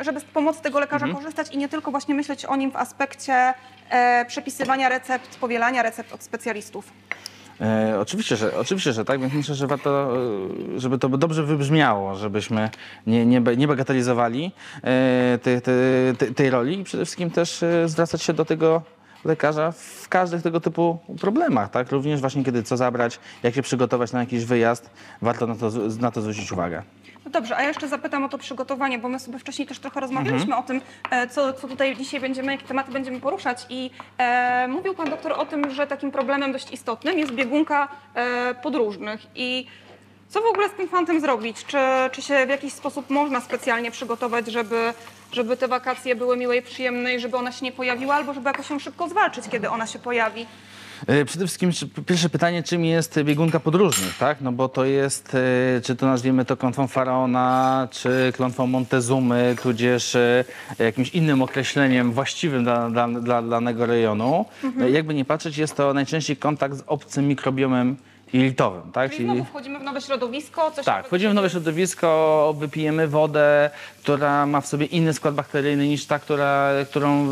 [0.00, 3.54] żeby z pomocy tego lekarza korzystać i nie tylko właśnie myśleć o nim w aspekcie
[3.90, 6.92] e, przepisywania recept, powielania recept od specjalistów.
[7.60, 10.16] E, oczywiście, że, oczywiście, że tak, więc myślę, że warto,
[10.76, 12.70] e, żeby to dobrze wybrzmiało, żebyśmy
[13.06, 15.60] nie, nie, nie bagatelizowali e, tej,
[16.34, 18.82] tej, roli i przede wszystkim też e, zwracać się do tego
[19.24, 21.92] lekarza w każdych tego typu problemach, tak?
[21.92, 24.90] Również właśnie kiedy co zabrać, jak się przygotować na jakiś wyjazd,
[25.22, 26.82] warto na to, na to zwrócić uwagę.
[27.24, 30.00] No dobrze, a ja jeszcze zapytam o to przygotowanie, bo my sobie wcześniej też trochę
[30.00, 34.68] rozmawialiśmy o tym, e, co, co tutaj dzisiaj będziemy, jakie tematy będziemy poruszać i e,
[34.68, 39.66] mówił Pan doktor o tym, że takim problemem dość istotnym jest biegunka e, podróżnych i
[40.28, 41.64] co w ogóle z tym fantem zrobić?
[41.64, 41.78] Czy,
[42.12, 44.94] czy się w jakiś sposób można specjalnie przygotować, żeby,
[45.34, 48.46] żeby te wakacje były miłe i przyjemne i żeby ona się nie pojawiła, albo żeby
[48.48, 50.46] jakoś ją szybko zwalczyć, kiedy ona się pojawi?
[51.06, 51.70] E, Przede wszystkim
[52.06, 54.40] pierwsze pytanie, czym jest biegunka podróżnych, tak?
[54.40, 55.34] No bo to jest,
[55.76, 60.44] e, czy to nazwiemy to klątwą faraona, czy klątwą Montezumy, tudzież e,
[60.78, 64.44] jakimś innym określeniem właściwym dla, dla, dla danego rejonu.
[64.80, 67.96] E, Jakby nie patrzeć, jest to najczęściej kontakt z obcym mikrobiomem
[68.34, 69.10] jelitowym, tak?
[69.10, 73.70] Czyli znowu wchodzimy w nowe środowisko, coś Tak, wchodzimy w nowe środowisko, wypijemy wodę,
[74.02, 77.28] która ma w sobie inny skład bakteryjny niż ta, która, którą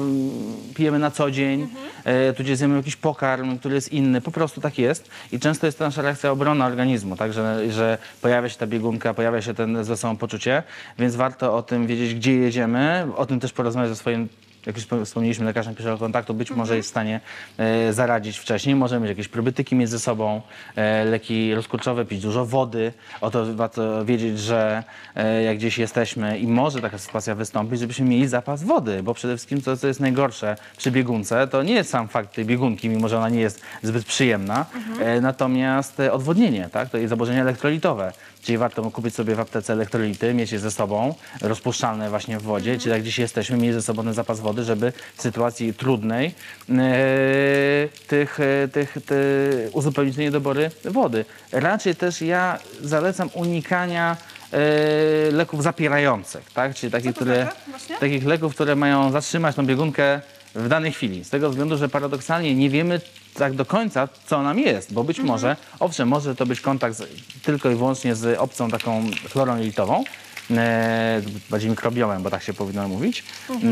[0.75, 1.69] pijemy na co dzień,
[2.05, 4.21] e, tudzież zjemy jakiś pokarm, który jest inny.
[4.21, 5.11] Po prostu tak jest.
[5.33, 9.15] I często jest to nasza reakcja obronna organizmu, tak, że, że pojawia się ta biegunka,
[9.15, 10.62] pojawia się ten złe samopoczucie,
[10.99, 14.29] więc warto o tym wiedzieć, gdzie jedziemy, o tym też porozmawiać ze swoim
[14.66, 17.20] jak już wspom- wspomnieliśmy, lekarzem pierwszego kontaktu być może jest w stanie
[17.59, 18.75] e, zaradzić wcześniej.
[18.75, 20.42] Możemy mieć jakieś probiotyki między sobą,
[20.77, 22.92] e, leki rozkurczowe, pić dużo wody.
[23.20, 24.83] O to warto wiedzieć, że
[25.16, 29.37] e, jak gdzieś jesteśmy i może taka sytuacja wystąpić, żebyśmy mieli zapas wody, bo przede
[29.37, 33.09] wszystkim to, co jest najgorsze przy biegunce, to nie jest sam fakt tej biegunki, mimo
[33.09, 34.66] że ona nie jest zbyt przyjemna,
[35.01, 36.90] e, natomiast odwodnienie, tak?
[36.90, 38.12] to jest zaburzenia elektrolitowe.
[38.43, 42.79] Czyli warto kupić sobie w aptece elektrolity, mieć je ze sobą, rozpuszczalne właśnie w wodzie,
[42.79, 46.73] czyli jak gdzieś jesteśmy, mieć ze sobą ten zapas wody, żeby w sytuacji trudnej e,
[48.07, 49.15] tych, e, tych, te,
[49.73, 51.25] uzupełnić te niedobory wody.
[51.53, 54.17] Raczej też ja zalecam unikania
[54.53, 56.75] e, leków zapierających, tak?
[56.75, 57.49] czyli takich, które,
[58.01, 60.21] takich leków, które mają zatrzymać tą biegunkę
[60.55, 61.25] w danej chwili.
[61.25, 63.01] Z tego względu, że paradoksalnie nie wiemy
[63.35, 67.09] tak do końca, co nam jest, bo być może, owszem, może to być kontakt z,
[67.43, 70.05] tylko i wyłącznie z obcą taką chlorą jelitową,
[71.51, 73.25] bardziej mikrobiomem, bo tak się powinno mówić.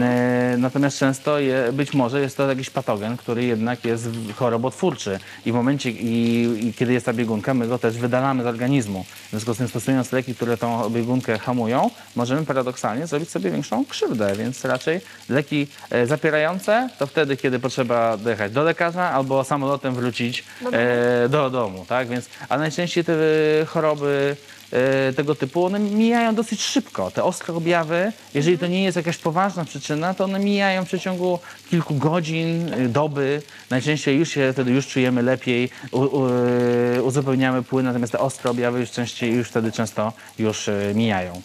[0.03, 5.53] E, natomiast często je, być może jest to jakiś patogen, który jednak jest chorobotwórczy i
[5.53, 9.05] w momencie, i, i kiedy jest ta biegunka, my go też wydalamy z organizmu.
[9.27, 13.85] W związku z tym stosując leki, które tą biegunkę hamują, możemy paradoksalnie zrobić sobie większą
[13.85, 19.95] krzywdę, więc raczej leki e, zapierające to wtedy, kiedy potrzeba dojechać do lekarza albo samolotem
[19.95, 20.77] wrócić Do domu.
[21.25, 22.09] e, do domu, tak?
[22.09, 24.60] Więc, a najczęściej te e, choroby e,
[25.17, 27.11] tego typu, one mijają dosyć szybko.
[27.11, 31.39] Te ostre objawy, jeżeli to nie jest jakaś poważna przyczyna, to one mijają w przeciągu
[31.71, 33.43] kilku godzin, y, doby.
[33.71, 36.09] Najczęściej już się wtedy już czujemy lepiej, u,
[37.05, 41.43] uzupełniamy płyn, natomiast te ostre objawy już częściej, już wtedy często już e, mijają.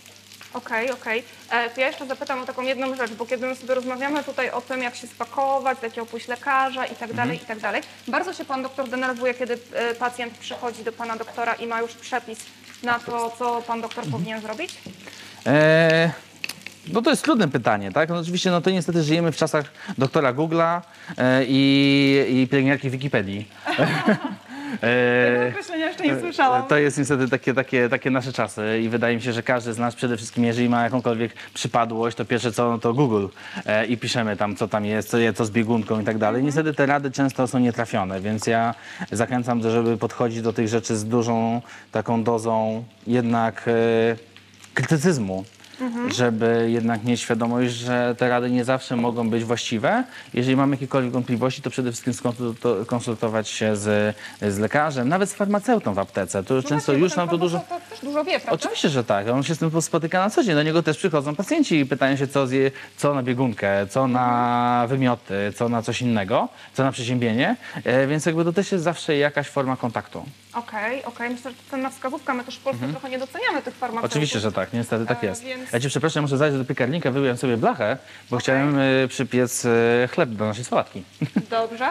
[0.54, 1.24] Okej, okej.
[1.52, 4.50] E, To ja jeszcze zapytam o taką jedną rzecz, bo kiedy my sobie rozmawiamy tutaj
[4.52, 8.34] o tym, jak się spakować, jakiego pójść lekarza i tak dalej, i tak dalej, bardzo
[8.34, 12.40] się pan doktor denerwuje, kiedy e, pacjent przychodzi do pana doktora i ma już przepis
[12.86, 14.78] na to, co pan doktor powinien zrobić?
[15.46, 16.12] E,
[16.94, 18.10] no to jest trudne pytanie, tak?
[18.10, 19.66] No oczywiście, no to niestety żyjemy w czasach
[19.98, 20.82] doktora Google'a
[21.18, 23.48] e, i, i pielęgniarki Wikipedii.
[24.84, 26.64] E, określenia jeszcze nie słyszałam.
[26.68, 29.78] To jest niestety takie, takie, takie nasze czasy i wydaje mi się, że każdy z
[29.78, 33.26] nas przede wszystkim, jeżeli ma jakąkolwiek przypadłość, to pierwsze co, no to Google
[33.66, 36.44] e, i piszemy tam, co tam jest, co, co z biegunką i tak dalej.
[36.44, 38.76] Niestety te rady często są nietrafione, więc ja
[39.12, 41.62] zachęcam, do- żeby podchodzić do tych rzeczy z dużą
[41.92, 43.72] taką dozą jednak e,
[44.74, 45.46] krytycyzmu.
[46.16, 50.04] Żeby jednak mieć świadomość, że te rady nie zawsze mogą być właściwe.
[50.34, 55.34] Jeżeli mamy jakiekolwiek wątpliwości, to przede wszystkim skonsulto- konsultować się z, z lekarzem, nawet z
[55.34, 56.44] farmaceutą w aptece.
[56.44, 57.60] To już często No Właśnie, już nam to dużo.
[57.60, 58.52] farmaceuta też dużo wie, prawda?
[58.52, 59.28] Oczywiście, że tak.
[59.28, 60.56] On się z tym spotyka na co dzień.
[60.56, 64.86] Do niego też przychodzą pacjenci i pytają się, co, zje, co na biegunkę, co na
[64.90, 67.56] wymioty, co na coś innego, co na przeziębienie.
[67.84, 70.26] E, więc jakby to też jest zawsze jakaś forma kontaktu.
[70.54, 71.30] Okej, okej.
[71.30, 72.34] Myślę, że to cenna wskazówka.
[72.34, 73.96] My też w Polsce trochę nie doceniamy tych farmaceutów.
[73.96, 74.12] Mhm.
[74.12, 74.74] Oczywiście, że tak.
[74.74, 75.44] Niestety tak E, jest.
[75.44, 77.98] więc- Ja cię przepraszam, muszę zajść do piekarnika, wyjąłem sobie blachę,
[78.30, 79.70] bo chciałem e, przypiec e,
[80.12, 81.04] chleb do naszej sałatki.
[81.50, 81.90] Dobrze.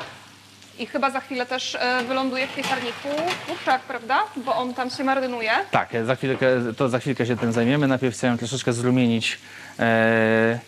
[0.79, 3.09] I chyba za chwilę też e, wyląduje w piekarniku
[3.47, 4.23] kurczak, prawda?
[4.37, 5.51] Bo on tam się marynuje.
[5.71, 7.89] Tak, za chwilkę, to za chwilkę się tym zajmiemy.
[7.89, 9.39] Najpierw chciałem troszeczkę zrumienić
[9.79, 10.59] e,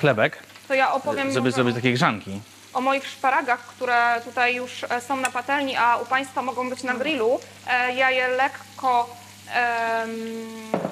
[0.00, 2.40] chlebek, To ja opowiem żeby zrobić takie grzanki.
[2.74, 6.94] o moich szparagach, które tutaj już są na patelni, a u Państwa mogą być na
[6.94, 7.40] grillu.
[7.96, 9.16] Ja je lekko,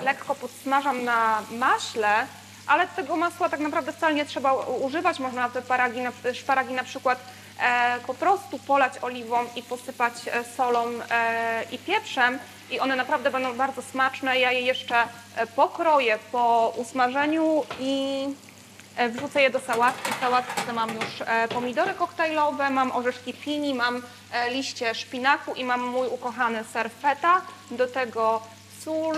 [0.05, 2.27] lekko podsmażam na maśle,
[2.67, 5.19] ale tego masła tak naprawdę wcale nie trzeba używać.
[5.19, 6.01] Można te paragi,
[6.33, 7.19] szparagi na przykład
[7.61, 12.39] e, po prostu polać oliwą i posypać e, solą e, i pieprzem
[12.71, 14.39] i one naprawdę będą bardzo smaczne.
[14.39, 14.95] Ja je jeszcze
[15.57, 18.27] pokroję po usmażeniu i
[19.11, 20.13] Wrzucę je do sałatki.
[20.13, 24.03] W sałatce mam już e, pomidory koktajlowe, mam orzeszki fini, mam
[24.33, 27.41] e, liście szpinaku i mam mój ukochany ser feta.
[27.71, 28.43] Do tego
[28.81, 29.17] sól,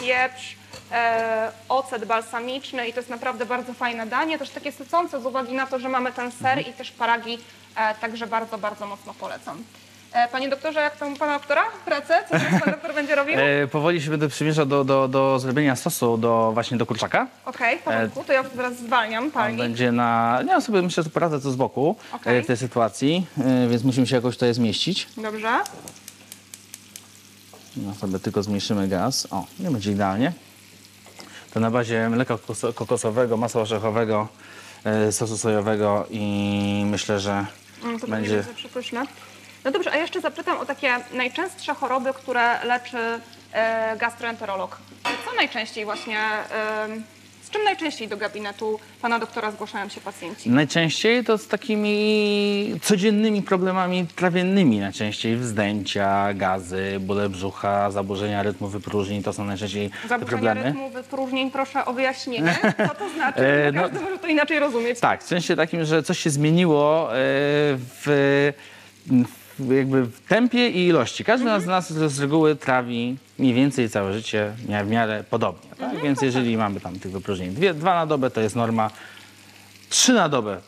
[0.00, 0.56] pieprz,
[0.92, 4.38] e, ocet balsamiczny i to jest naprawdę bardzo fajne danie.
[4.38, 7.38] Też takie sycące z uwagi na to, że mamy ten ser i też paragi,
[7.76, 9.64] e, także bardzo, bardzo mocno polecam.
[10.16, 12.24] E, Panie doktorze, jak tam pana doktora pracę?
[12.24, 13.34] Co teraz pan doktor będzie robił?
[13.38, 17.26] E, powoli się będę przymierzał do, do, do zrobienia sosu do, właśnie do kurczaka.
[17.44, 19.58] Okej, w porządku, to ja teraz zwalniam On palnik.
[19.60, 20.40] będzie na...
[20.48, 24.06] Ja sobie myślę, że poradzę to z boku e, w tej sytuacji, e, więc musimy
[24.06, 25.08] się jakoś tutaj zmieścić.
[25.16, 25.60] Dobrze.
[27.76, 29.28] No sobie tylko zmniejszymy gaz.
[29.30, 30.32] O, nie będzie idealnie.
[31.54, 34.28] To na bazie mleka kokos- kokosowego, masła orzechowego,
[34.84, 37.46] e, sosu sojowego i myślę, że
[37.84, 38.36] Mm, To będzie...
[38.36, 38.68] będzie.
[39.66, 42.98] No dobrze, a jeszcze zapytam o takie najczęstsze choroby, które leczy
[43.52, 44.78] e, gastroenterolog.
[45.24, 46.18] Co najczęściej właśnie,
[47.42, 50.50] z czym najczęściej do gabinetu pana doktora zgłaszają się pacjenci?
[50.50, 54.80] Najczęściej to z takimi codziennymi problemami trawiennymi.
[54.80, 59.22] Najczęściej wzdęcia, gazy, bóle brzucha, zaburzenia rytmu wypróżnień.
[59.22, 60.62] To są najczęściej te Zaburzenia problemy.
[60.62, 62.58] rytmu, wypróżnień, proszę o wyjaśnienie.
[62.88, 63.40] Co to znaczy?
[63.40, 65.00] E, no- każdy może to inaczej rozumieć.
[65.00, 68.52] Tak, w sensie takim, że coś się zmieniło e, w,
[69.06, 71.24] w, jakby w tempie i ilości.
[71.24, 74.52] Każdy z nas z reguły trawi mniej więcej całe życie
[74.84, 75.70] w miarę podobnie.
[75.78, 76.02] Tak?
[76.02, 78.90] Więc jeżeli mamy tam tych wypróżnień dwie, dwa na dobę, to jest norma.
[79.88, 80.60] Trzy na dobę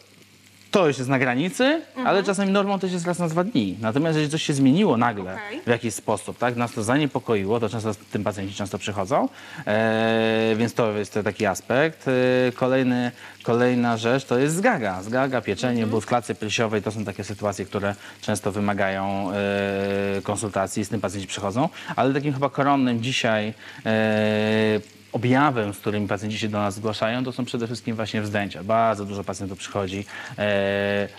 [0.70, 3.76] to już jest na granicy, ale czasami normą też jest raz na dwa dni.
[3.80, 5.60] Natomiast jeżeli coś się zmieniło nagle Okej.
[5.66, 9.28] w jakiś sposób, tak, nas to zaniepokoiło, to często tym pacjenci często przychodzą,
[9.66, 12.08] e, więc to jest to taki aspekt.
[12.08, 12.12] E,
[12.52, 15.02] kolejny, kolejna rzecz to jest zgaga.
[15.02, 20.84] Zgaga, pieczenie, ból w klatce piersiowej to są takie sytuacje, które często wymagają e, konsultacji,
[20.84, 23.54] z tym pacjenci przychodzą, ale takim chyba koronnym dzisiaj
[23.86, 24.80] e,
[25.12, 28.64] objawem, z którymi pacjenci się do nas zgłaszają, to są przede wszystkim właśnie wzdęcia.
[28.64, 30.04] Bardzo dużo pacjentów przychodzi, e,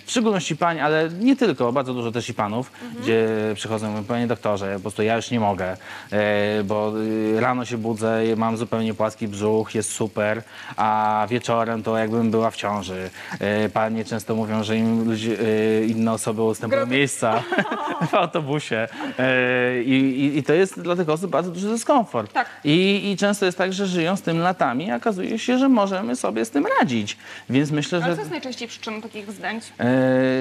[0.05, 2.71] w szczególności pań, ale nie tylko, bardzo dużo też i panów,
[3.01, 5.77] gdzie przychodzą i mówią, panie doktorze, po prostu ja już nie mogę,
[6.11, 10.43] e, bo y, rano się budzę, mam zupełnie płaski brzuch, jest super,
[10.75, 13.09] a wieczorem to jakbym była w ciąży.
[13.39, 17.43] E, panie często mówią, że im ludzie, e, inne osoby ustępują miejsca
[18.11, 18.87] w autobusie
[19.19, 22.33] e, i, i, i to jest dla tych osób bardzo duży dyskomfort.
[22.33, 22.47] Tak.
[22.63, 26.45] I, I często jest tak, że żyją z tym latami, okazuje się, że możemy sobie
[26.45, 27.17] z tym radzić.
[27.49, 29.63] Więc myślę, Ale że co jest najczęściej przyczyną takich wzdęć?
[29.79, 29.85] e,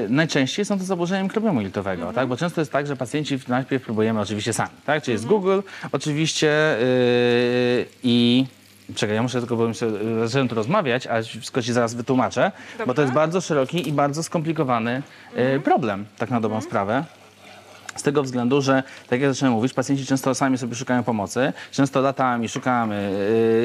[0.09, 2.15] najczęściej są to zaburzenia mikrobiomu jelitowego, Mhm.
[2.15, 2.29] tak?
[2.29, 5.03] Bo często jest tak, że pacjenci najpierw próbujemy oczywiście sami, tak?
[5.03, 5.61] Czyli jest Google
[5.93, 6.85] oczywiście e,
[8.03, 8.47] i
[8.95, 9.69] Czekaj, ja muszę tylko, bo
[10.25, 13.03] zacząłem tu rozmawiać, a wszystko ci zaraz wytłumaczę, bo to Dobrze.
[13.03, 14.91] jest bardzo szeroki i bardzo skomplikowany
[15.37, 15.63] e, Mhm.
[15.63, 17.05] problem, tak na dobrą sprawę.
[17.99, 21.53] Z tego względu, że tak jak zacząłem mówić, pacjenci często sami sobie szukają pomocy.
[21.71, 23.11] Często latami szukamy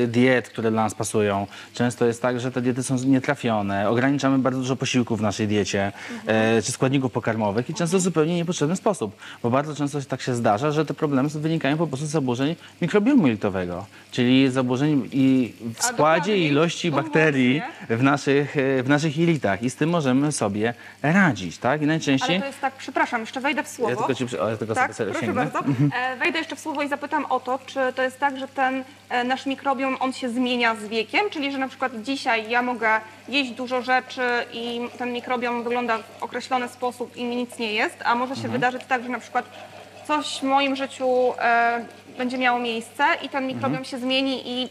[0.04, 1.48] y, diet, które dla nas pasują.
[1.74, 3.90] Często jest tak, że te diety są nietrafione.
[3.90, 5.92] Ograniczamy bardzo dużo posiłków w naszej diecie,
[6.26, 9.16] e, czy składników pokarmowych i często w zupełnie niepotrzebny sposób.
[9.44, 13.28] Bo bardzo często tak się zdarza, że te problemy wynikają po prostu z zaburzeń mikrobiomu
[13.28, 19.64] jelitowego, czyli zaburzeń i w składzie i ilości bakterii w naszych, e, w naszych jelitach
[19.64, 21.82] i z tym możemy sobie radzić, tak?
[21.82, 22.36] I najczęściej...
[22.36, 23.92] Ale to jest tak, przepraszam, jeszcze wejdę w słowo.
[23.92, 24.42] Ja ci przy...
[24.42, 25.46] o, ja tylko Tak, sobie proszę sięgnę.
[25.46, 25.70] bardzo.
[25.98, 28.84] E, Wejdę jeszcze w słowo i zapytam o to, czy to jest tak, że ten
[29.10, 33.02] e, nasz mikrobiom, on się zmienia z wiekiem, czyli że na przykład dzisiaj ja mogę
[33.30, 34.22] jeść dużo rzeczy
[34.54, 38.42] i ten mikrobiom wygląda w określony sposób i mi nic nie jest, a może się
[38.42, 38.54] Mhm.
[38.54, 39.46] wydarzyć tak, że na przykład
[40.08, 41.86] coś w moim życiu e,
[42.18, 43.86] będzie miało miejsce i ten mikrobiom Mhm.
[43.86, 44.70] się zmieni i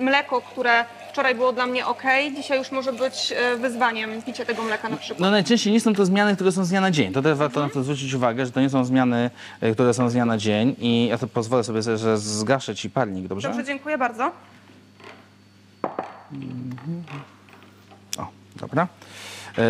[0.00, 0.84] mleko, które
[1.18, 2.02] wczoraj było dla mnie ok,
[2.36, 5.20] dzisiaj już może być e, wyzwaniem picie tego mleka na przykład.
[5.20, 7.12] No najczęściej nie są to zmiany, które są z dnia na dzień.
[7.12, 10.10] To też warto na to zwrócić uwagę, że to nie są zmiany, e, które są
[10.10, 13.48] z dnia na dzień i ja to pozwolę sobie, że zgaszę ci palnik, dobrze?
[13.48, 14.32] Dobrze, dziękuję bardzo.
[18.18, 18.88] O, dobra.
[19.58, 19.64] E,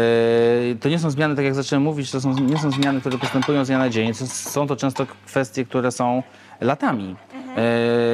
[0.80, 3.64] To nie są zmiany, tak jak zacząłem mówić, to są, nie są zmiany, które postępują
[3.64, 4.14] z dnia na dzień.
[4.14, 6.22] Są to często kwestie, które są
[6.61, 7.16] latami,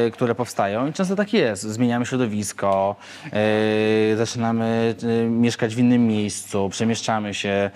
[0.07, 1.63] e, które powstają i często tak jest.
[1.63, 2.97] Zmieniamy środowisko,
[3.33, 7.71] e, zaczynamy e, mieszkać w innym miejscu, przemieszczamy się,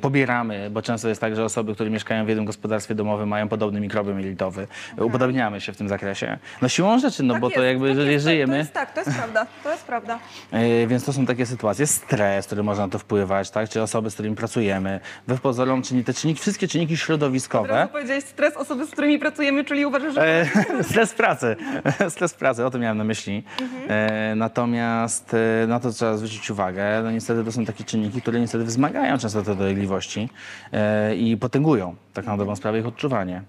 [0.00, 3.80] pobieramy, bo często jest tak, że osoby, które mieszkają w jednym gospodarstwie domowym mają podobny
[3.80, 4.66] mikrobiom jelitowy.
[4.98, 6.38] Upodobniamy się w tym zakresie.
[6.62, 8.52] No siłą rzeczy, no Tak bo to jest, jakby, tak jeżeli jest, to- żyjemy...
[8.52, 10.18] To jest tak, to jest prawda, to jest prawda.
[10.86, 13.68] Więc to są takie sytuacje, stres, który może na to wpływać, tak?
[13.68, 15.00] czy osoby, z którymi pracujemy.
[15.28, 17.68] We pozorom, czyli te czynniki, wszystkie czynniki Od środowiskowe.
[17.68, 20.46] razu powiedziałeś stres osoby, z którymi pracujemy, czyli uważasz, że...
[20.56, 21.56] E, stres pracy,
[22.08, 23.44] stres pracy, o tym miałem na myśli.
[23.88, 27.02] E, natomiast e, na to trzeba zwrócić uwagę.
[27.04, 30.28] No niestety to są takie czynniki, które niestety wzmagają często te dolegliwości
[30.72, 33.42] e, i potęgują tak na dobrą sprawę ich odczuwanie.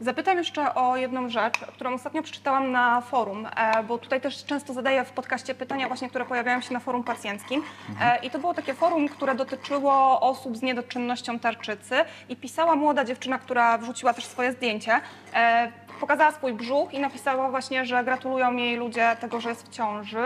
[0.00, 4.72] Zapytam jeszcze o jedną rzecz, którą ostatnio przeczytałam na forum, e, bo tutaj też często
[4.72, 7.62] zadaję w podcaście pytania właśnie, które pojawiają się na forum pacjenckim.
[8.00, 11.94] E, I to było takie forum, które dotyczyło osób z niedoczynnością tarczycy
[12.28, 15.00] i pisała młoda dziewczyna, która wrzuciła też swoje zdjęcie.
[16.00, 20.24] Pokazała swój brzuch i napisała właśnie, że gratulują jej ludzie tego, że jest w ciąży.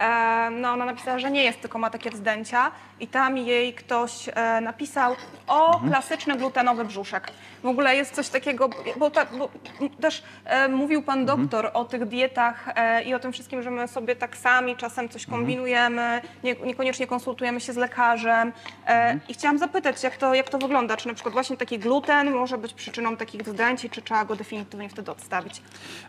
[0.00, 2.70] E, No, ona napisała, że nie jest, tylko ma takie wzdęcia
[3.00, 5.16] i tam jej ktoś e, napisał
[5.46, 7.30] o klasyczny glutenowy brzuszek.
[7.62, 9.48] W ogóle jest coś takiego, bo, ta, bo
[9.80, 13.70] m, też e, mówił pan doktor o tych dietach e, i o tym wszystkim, że
[13.70, 18.52] my sobie tak sami czasem coś kombinujemy, nie, niekoniecznie konsultujemy się z lekarzem
[18.86, 22.30] e, i chciałam zapytać, jak to, jak to wygląda, czy na przykład właśnie taki gluten
[22.30, 25.62] może być przyczyną takich wzdęć i czy trzeba go definitywnie wtedy odstawić?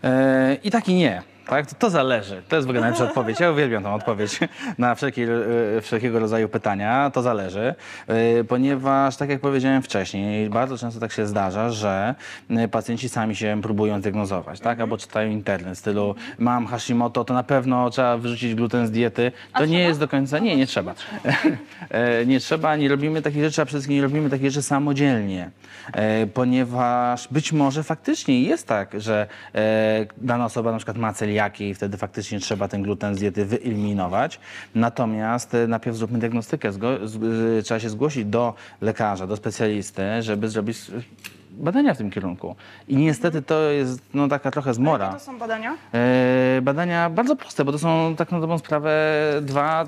[0.03, 1.34] E, I tak i nie.
[1.47, 1.65] Tak?
[1.67, 2.41] To, to zależy.
[2.49, 3.39] To jest w ogóle najlepsza odpowiedź.
[3.39, 4.39] Ja uwielbiam tą odpowiedź
[4.77, 5.27] na wszelkie,
[5.77, 7.11] e, wszelkiego rodzaju pytania.
[7.13, 7.75] To zależy,
[8.07, 12.15] e, ponieważ tak jak powiedziałem wcześniej, bardzo często tak się zdarza, że
[12.49, 14.79] e, pacjenci sami się próbują diagnozować, tak?
[14.79, 19.31] albo czytają internet w stylu mam Hashimoto, to na pewno trzeba wyrzucić gluten z diety.
[19.57, 20.95] To nie jest do końca, nie, nie trzeba.
[22.25, 25.49] Nie trzeba, nie robimy takich rzeczy, a przede wszystkim nie robimy takich rzeczy samodzielnie,
[26.33, 29.27] ponieważ być może faktycznie jest tak, że
[30.17, 34.39] dana osoba na przykład ma celiakię i wtedy faktycznie trzeba ten gluten z diety wyeliminować.
[34.75, 36.71] Natomiast e, najpierw zróbmy diagnostykę,
[37.63, 41.01] trzeba się zgłosić do lekarza, do specjalisty, żeby zrobić e,
[41.51, 42.55] badania w tym kierunku.
[42.87, 45.05] I niestety to jest no, taka trochę zmora.
[45.05, 45.75] Jakie to są badania?
[45.93, 48.93] E, badania bardzo proste, bo to są tak na dobrą sprawę
[49.41, 49.85] dwa,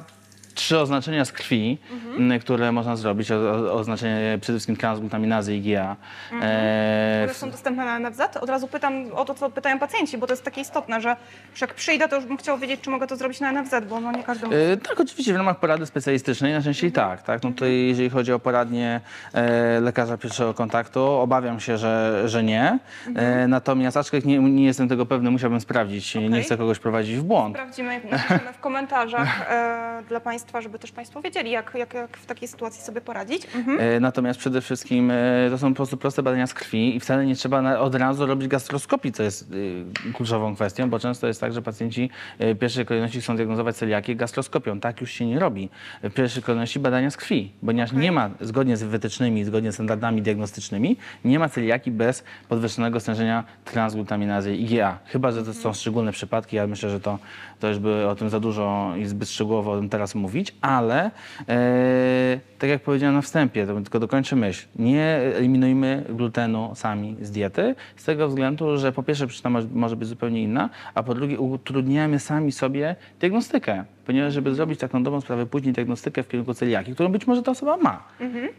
[0.57, 1.77] trzy oznaczenia z krwi,
[2.19, 3.31] m, które można zrobić.
[3.31, 5.95] O, oznaczenie przede wszystkim transglutaminazy IgA.
[6.41, 8.21] E, One są dostępne na NFZ?
[8.41, 11.15] Od razu pytam o to, co pytają pacjenci, bo to jest takie istotne, że
[11.61, 14.11] jak przyjdę, to już bym chciał wiedzieć, czy mogę to zrobić na NFZ, bo no
[14.11, 14.47] nie każdy...
[14.73, 17.23] E, Tak, oczywiście w ramach porady specjalistycznej najczęściej tak.
[17.23, 17.43] tak?
[17.43, 19.01] No tutaj, jeżeli chodzi o poradnie
[19.33, 22.79] e, lekarza pierwszego kontaktu, obawiam się, że, że nie.
[23.15, 26.15] E, natomiast aczkolwiek nie, nie jestem tego pewny, musiałbym sprawdzić.
[26.15, 26.43] Nie Okej.
[26.43, 27.55] chcę kogoś prowadzić w błąd.
[27.55, 32.25] Sprawdzimy, napiszemy w komentarzach e, dla Państwa, żeby też Państwo wiedzieli, jak, jak, jak w
[32.25, 33.47] takiej sytuacji sobie poradzić.
[33.55, 33.79] Mhm.
[33.79, 37.25] E, Natomiast przede wszystkim e, to są po prostu proste badania z krwi i wcale
[37.25, 41.53] nie trzeba od razu robić gastroskopii, co jest y, kluczową kwestią, bo często jest tak,
[41.53, 44.79] że pacjenci e, w pierwszej kolejności chcą diagnozować celiakię gastroskopią.
[44.79, 45.69] Tak już się nie robi.
[46.03, 50.21] W pierwszej kolejności badania z krwi, ponieważ nie ma, zgodnie z wytycznymi, zgodnie z standardami
[50.21, 54.99] diagnostycznymi, nie ma celiaki bez podwyższonego stężenia transglutaminazy IgA.
[55.05, 57.19] Chyba, że to są szczególne przypadki, ja myślę, że to,
[57.59, 61.11] to już by o tym za dużo i zbyt szczegółowo o tym teraz mówić, ale
[61.49, 65.03] e, tak jak powiedziałem na wstępie, to tylko dokończę myśl, nie
[65.35, 70.43] eliminujmy glutenu sami z diety, z tego względu, że po pierwsze przyczyna może, być zupełnie
[70.43, 73.85] inna, a po drugie utrudniamy sami sobie diagnostykę.
[74.07, 77.51] Ponieważ żeby zrobić taką dobrą sprawę później diagnostykę w kierunku celiaki, którą być może ta
[77.51, 78.03] osoba ma,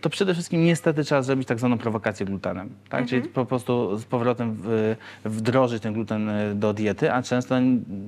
[0.01, 3.07] to przede wszystkim niestety trzeba zrobić tak zwaną prowokację glutenem, tak?
[3.07, 7.57] Czyli po prostu z powrotem w, wdrożyć ten gluten e, do diety, a często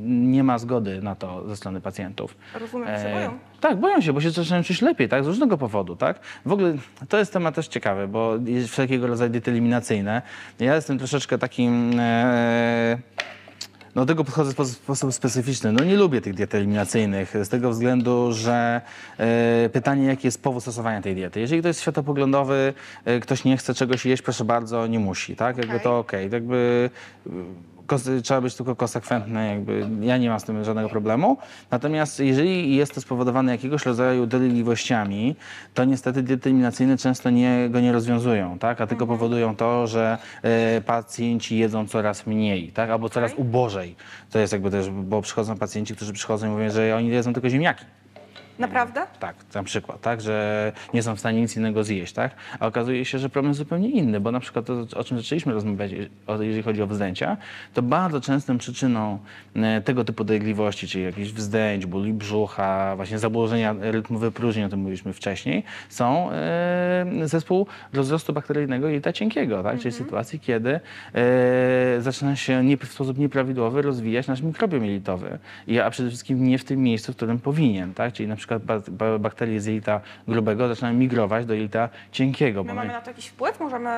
[0.03, 2.37] nie ma zgody na to ze strony pacjentów.
[2.55, 3.39] Rozumiem, że się boją.
[3.61, 6.21] Tak, boją się, bo się zaczynają czuć lepiej, tak, z różnego powodu, tak.
[6.47, 6.75] W ogóle
[7.09, 10.23] to jest temat też ciekawy, bo jest wszelkiego rodzaju diety eliminacyjne.
[10.59, 12.01] Ja jestem troszeczkę takim...
[12.01, 12.99] E,
[13.95, 15.73] no, do tego podchodzę w sposób, sposób specyficzny.
[15.73, 18.81] No nie lubię tych diet eliminacyjnych z tego względu, że
[19.19, 21.41] e, pytanie, jaki jest powód stosowania tej diety.
[21.41, 22.75] Jeżeli to jest światopoglądowy,
[23.05, 25.57] e, ktoś nie chce czegoś jeść, proszę bardzo, nie musi, tak?
[25.57, 25.85] Jakby Okej.
[25.85, 26.31] to okej.
[26.33, 26.91] Jakby
[27.27, 27.31] e,
[27.80, 27.80] kos-
[28.23, 31.37] trzeba być tylko konsekwentny, jakby ja nie mam z tym żadnego problemu.
[31.71, 35.37] Natomiast jeżeli jest to spowodowane jakiegoś rodzaju dolegliwościami,
[35.75, 38.81] to niestety diety eliminacyjne często nie, go nie rozwiązują, tak?
[38.81, 42.91] A tylko powodują to, że e, pacjenci jedzą coraz mniej, tak?
[42.91, 43.97] Albo coraz ubożej.
[44.31, 47.49] To jest jakby też, bo przychodzą pacjenci, którzy przychodzą i mówią, że oni jedzą tylko
[47.51, 47.85] ziemniaki.
[48.61, 49.07] Naprawdę?
[49.21, 52.35] Tak, na przykład, tak, że nie są w stanie nic innego zjeść, tak?
[52.61, 55.53] A okazuje się, że problem jest zupełnie inny, bo na przykład to, o czym zaczęliśmy
[55.53, 55.93] rozmawiać,
[56.41, 57.37] jeżeli chodzi o wzdęcia,
[57.75, 59.19] to bardzo częstą przyczyną
[59.57, 64.79] e, tego typu dolegliwości, czyli jakichś wzdęć, bóli brzucha, właśnie zaburzenia rytmu wypróżnień, o tym
[64.79, 69.79] mówiliśmy wcześniej, są e, zespół rozrostu bakteryjnego jelita cienkiego, tak?
[69.79, 70.81] czyli sytuacji, kiedy
[71.15, 75.39] e, zaczyna się nie, w sposób nieprawidłowy rozwijać nasz mikrobiom jelitowy,
[75.85, 78.13] a przede wszystkim nie w tym miejscu, w którym powinien, tak?
[78.13, 82.65] czyli na przykład ba- bakterie z jelita grubego zaczynają migrować do jelita cienkiego.
[82.65, 83.61] My mamy my- na to jakiś wpływ?
[83.61, 83.91] Możemy...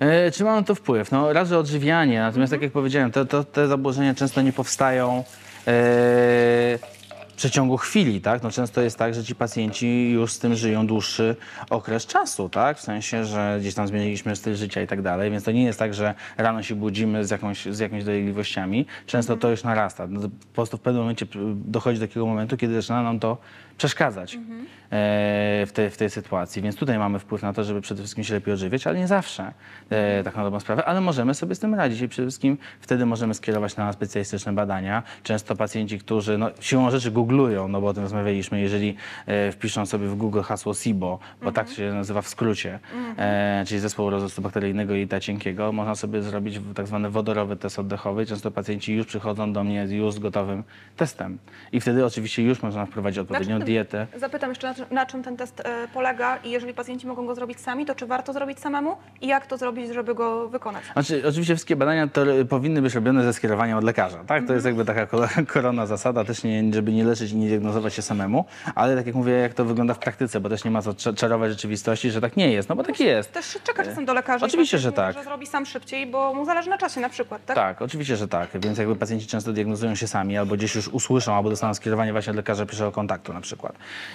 [0.00, 1.10] E, Czy ma na to wpływ?
[1.12, 5.24] No, raz, że odżywianie, natomiast tak jak powiedziałem, to, to, te zaburzenia często nie powstają
[5.66, 7.01] w
[7.36, 8.42] przeciągu chwili, tak?
[8.42, 11.36] No, często jest tak, że ci pacjenci już z tym żyją dłuższy
[11.70, 12.78] okres czasu, tak?
[12.78, 15.78] W sensie, że gdzieś tam zmieniliśmy styl życia i tak dalej, więc to nie jest
[15.78, 18.86] tak, że rano się budzimy z, jakąś, z jakimiś dolegliwościami.
[19.06, 20.06] Często to już narasta.
[20.06, 23.38] No, po prostu w pewnym momencie dochodzi do takiego momentu, kiedy zaczyna nam to
[23.82, 24.38] przeszkadzać e,
[25.66, 26.62] w, tej, w tej sytuacji.
[26.62, 29.52] Więc tutaj mamy wpływ na to, żeby przede wszystkim się lepiej odżywiać, ale nie zawsze,
[29.90, 33.06] e, tak na dobrą sprawę, ale możemy sobie z tym radzić i przede wszystkim wtedy
[33.06, 35.02] możemy skierować na specjalistyczne badania.
[35.22, 39.86] Często pacjenci, którzy no, siłą rzeczy googlują, no bo o tym rozmawialiśmy, jeżeli e, wpiszą
[39.86, 42.78] sobie w Google hasło SIBO, bo tak się nazywa w skrócie,
[43.18, 48.26] e, czyli zespołu rozrostu bakteryjnego jelita cienkiego, można sobie zrobić tak zwany wodorowy test oddechowy.
[48.26, 50.62] Często pacjenci już przychodzą do mnie już z gotowym
[50.96, 51.38] testem
[51.72, 54.06] i wtedy oczywiście już można wprowadzić odpowiednią tym- dietę.
[54.16, 57.34] Zapytam jeszcze, na, czym- na czym ten test e, polega i jeżeli pacjenci mogą go
[57.34, 60.84] zrobić sami, to czy warto zrobić samemu i jak to zrobić, żeby go wykonać?
[60.92, 64.46] Znaczy, oczywiście wszystkie badania to powinny być robione ze skierowaniem od lekarza, tak?
[64.46, 65.06] To jest jakby taka
[65.54, 68.44] korona zasada, też nie, żeby nie leczyć i nie diagnozować się samemu,
[68.74, 71.14] ale tak jak mówię, jak to wygląda w praktyce, bo też nie ma co cza-
[71.14, 73.32] czarować rzeczywistości, że tak nie jest, no bo tak jest.
[73.32, 74.46] Też czeka czasem do lekarza.
[74.46, 75.14] Oczywiście, że tak.
[75.14, 77.56] Że zrobi sam szybciej, bo mu zależy na czasie na przykład, tak?
[77.56, 81.34] Tak, oczywiście, że tak, więc jakby pacjenci często diagnozują się sami, albo gdzieś już usłyszą,
[81.34, 83.61] albo dostaną skierowanie właśnie od lekarza pierwszego kontaktu na przykład.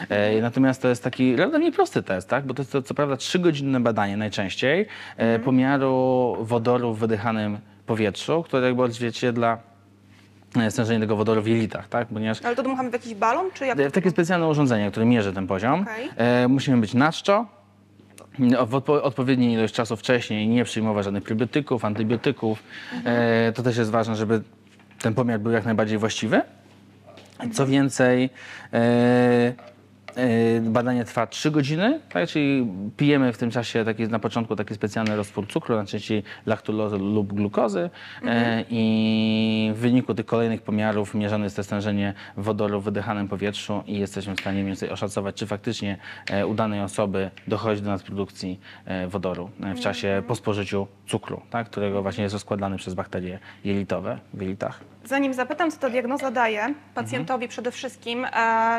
[0.09, 2.45] E, natomiast to jest taki relatywnie prosty test, tak?
[2.45, 4.85] Bo to jest to, co prawda trzygodzinne badanie najczęściej
[5.17, 9.57] e, pomiaru wodoru w wydychanym powietrzu, które jakby odzwierciedla
[10.57, 12.07] e, stężenie tego wodoru w jelitach, tak?
[12.07, 13.77] Ponieważ Ale to dmuchamy w jakiś balon, czy jak?
[13.77, 15.81] w takie specjalne urządzenie, które mierzy ten poziom.
[15.81, 16.09] Okej.
[16.17, 17.45] E, musimy być na czczo,
[18.39, 22.63] w odpo- odpowiedniej ilość czasu wcześniej, nie przyjmować żadnych probiotyków, antybiotyków.
[23.05, 24.41] E, to też jest ważne, żeby
[25.01, 26.41] ten pomiar był jak najbardziej właściwy.
[27.53, 28.29] Co więcej,
[28.73, 29.53] e,
[30.15, 32.29] e, badanie trwa 3 godziny, tak?
[32.29, 32.67] czyli
[32.97, 37.89] pijemy w tym czasie taki, na początku taki specjalny roztwór cukru, najczęściej laktulozy lub glukozy
[38.25, 43.83] e, i w wyniku tych kolejnych pomiarów mierzone jest to stężenie wodoru w wydychanym powietrzu
[43.87, 45.97] i jesteśmy w stanie mniej więcej oszacować, czy faktycznie
[46.47, 48.59] u danej osoby dochodzi do nadprodukcji
[49.07, 51.69] wodoru w czasie po spożyciu cukru, tak?
[51.69, 54.96] którego właśnie jest rozkładany przez bakterie jelitowe w jelitach.
[55.07, 57.49] Zanim zapytam, co ta diagnoza daje pacjentowi Mhm.
[57.49, 58.29] przede wszystkim, e,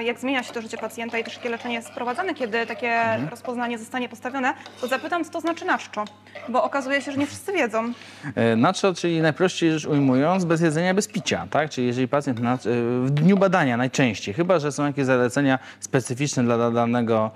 [0.05, 3.29] jak zmienia się to życie pacjenta i też jakie leczenie jest wprowadzane, kiedy takie Mhm.
[3.29, 6.05] rozpoznanie zostanie postawione, to zapytam, co to znaczy naszczo,
[6.49, 7.93] bo okazuje się, że nie wszyscy wiedzą.
[8.35, 11.70] E, Nacho, czyli najprościej rzecz ujmując, bez jedzenia, bez picia, tak?
[11.70, 12.59] Czyli jeżeli pacjent na, e,
[13.05, 17.31] w dniu badania najczęściej, chyba że są jakieś zalecenia specyficzne dla danego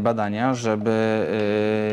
[0.00, 1.26] badania, żeby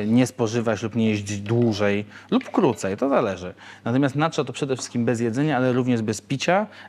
[0.08, 3.54] nie spożywać lub nie jeść dłużej lub krócej, to zależy.
[3.86, 6.29] Natomiast nacho to przede wszystkim bez jedzenia, ale również bez picia,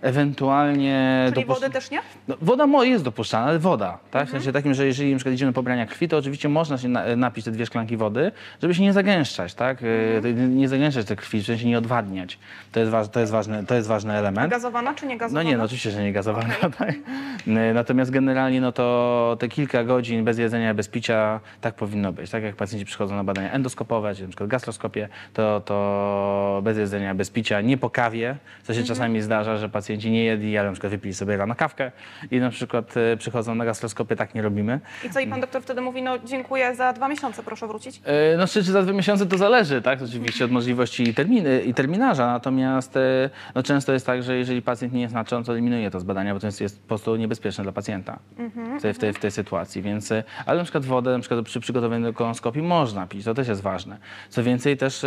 [0.02, 1.24] ewentualnie...
[1.34, 2.00] Czyli dopuszcz- wody też nie?
[2.28, 4.28] no, woda mo- jest dopuszczalna, ale woda, tak?
[4.28, 7.16] W sensie takim, że jeżeli na przykład idziemy pobrania krwi, to oczywiście można się na,
[7.16, 8.32] napić te dwie szklanki wody,
[8.62, 9.78] żeby się nie zagęszczać, tak?
[9.82, 12.38] E, Nie zagęszczać tej krwi, w sensie nie odwadniać.
[12.72, 14.50] To jest, waż, to jest, ważny, to jest ważny element.
[14.50, 15.50] Gazowana czy nie No gazowana?
[15.50, 16.54] nie, no oczywiście, że nie gazowana.
[16.78, 16.94] Tak?
[17.46, 22.30] E, Natomiast generalnie no to te kilka godzin bez jedzenia, bez picia, tak powinno być.
[22.30, 27.14] Tak jak pacjenci przychodzą wykonał badania endoskopowe, czy na przykład gastroskopię, to, to bez jedzenia,
[27.14, 30.72] bez picia, nie po kawie, co się czasami zdarza, że pacjenci nie jedli, ale na
[30.72, 31.92] przykład wypili sobie rano kawkę
[32.30, 34.80] i na przykład e, przychodzą na gastroskopię, tak nie robimy.
[35.04, 38.00] I co, i pan doktor wtedy mówi, no dziękuję, za dwa miesiące proszę wrócić?
[38.04, 40.02] E, No czy, czy za dwa miesiące to zależy, tak?
[40.02, 44.62] Oczywiście od możliwości i, terminy, i terminarza, natomiast e, no, często jest tak, że jeżeli
[44.62, 46.88] pacjent nie jest na czym, to eliminuje to z badania, bo to jest, jest po
[46.88, 48.18] prostu niebezpieczne dla pacjenta
[48.78, 49.82] w, tej, w, tej, w tej sytuacji.
[49.82, 50.12] Więc,
[50.46, 53.60] ale na przykład wodę na przykład przy przygotowaniu do kolonoskopii można pić, to też jest
[53.62, 53.98] ważne.
[54.28, 55.06] Co więcej też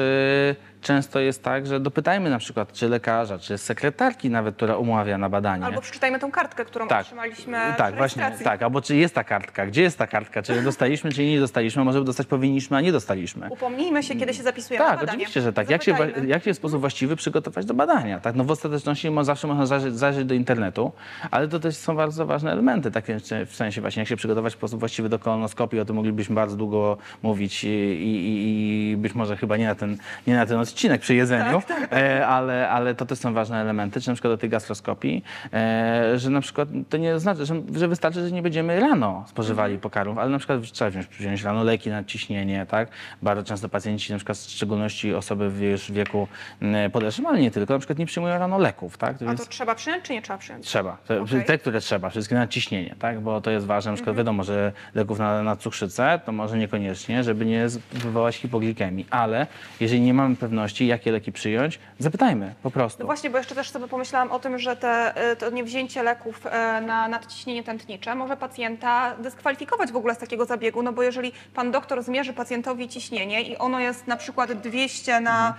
[0.83, 5.29] często jest tak, że dopytajmy na przykład czy lekarza, czy sekretarki nawet, która umawia na
[5.29, 5.65] badanie.
[5.65, 9.65] Albo przeczytajmy tą kartkę, którą Tak, otrzymaliśmy tak, właśnie, tak, albo czy jest ta kartka,
[9.65, 13.49] gdzie jest ta kartka, czy dostaliśmy, czy nie dostaliśmy, może dostać powinniśmy, a nie dostaliśmy.
[13.49, 15.69] Upomnijmy się, kiedy się zapisujemy na Tak, oczywiście, że tak.
[15.69, 15.95] Jak się,
[16.27, 18.19] jak się w sposób właściwy przygotować do badania?
[18.19, 18.35] Tak?
[18.35, 20.91] No w ostateczności zawsze można zajrzeć, zajrzeć do internetu,
[21.31, 24.57] ale to też są bardzo ważne elementy, takie w sensie właśnie jak się przygotować w
[24.57, 29.37] sposób właściwy do kolonoskopii, o tym moglibyśmy bardzo długo mówić i, i, i być może
[29.37, 31.61] chyba nie na ten, nie na ten odcinek przy jedzeniu,
[31.91, 36.13] E, ale, ale to też są ważne elementy, czy na przykład do tej gastroskopii, e,
[36.15, 40.17] że na przykład to nie znaczy, że, że wystarczy, że nie będziemy rano spożywali pokarmów,
[40.17, 42.89] ale na przykład trzeba wziąć, wziąć rano leki na ciśnienie, tak?
[43.21, 46.27] Bardzo często pacjenci, na przykład w szczególności osoby w już wieku
[46.61, 49.15] mm, podeszłym, ale nie tylko, na przykład nie przyjmują rano leków, tak?
[49.27, 50.65] A to trzeba przyjąć, czy nie trzeba przyjąć?
[50.65, 50.97] Trzeba.
[51.07, 51.45] Te, Okej.
[51.45, 53.21] te, które trzeba, wszystkie na ciśnienie, tak?
[53.21, 53.91] Bo to jest ważne.
[53.91, 59.05] Na przykład wiadomo, że leków na, na cukrzycę to może niekoniecznie, żeby nie wywołać hipoglikemii,
[59.09, 59.47] ale
[59.79, 62.99] jeżeli nie mamy pewności, jakie leki przyjąć, zapytajmy po prostu.
[62.99, 66.45] No właśnie, bo jeszcze też sobie pomyślałam o tym, że te, y, to niewzięcie leków
[66.45, 66.49] y,
[66.85, 71.71] na nadciśnienie tętnicze może pacjenta dyskwalifikować w ogóle z takiego zabiegu, no bo jeżeli pan
[71.71, 75.53] doktor zmierzy pacjentowi ciśnienie i ono jest na przykład 200 na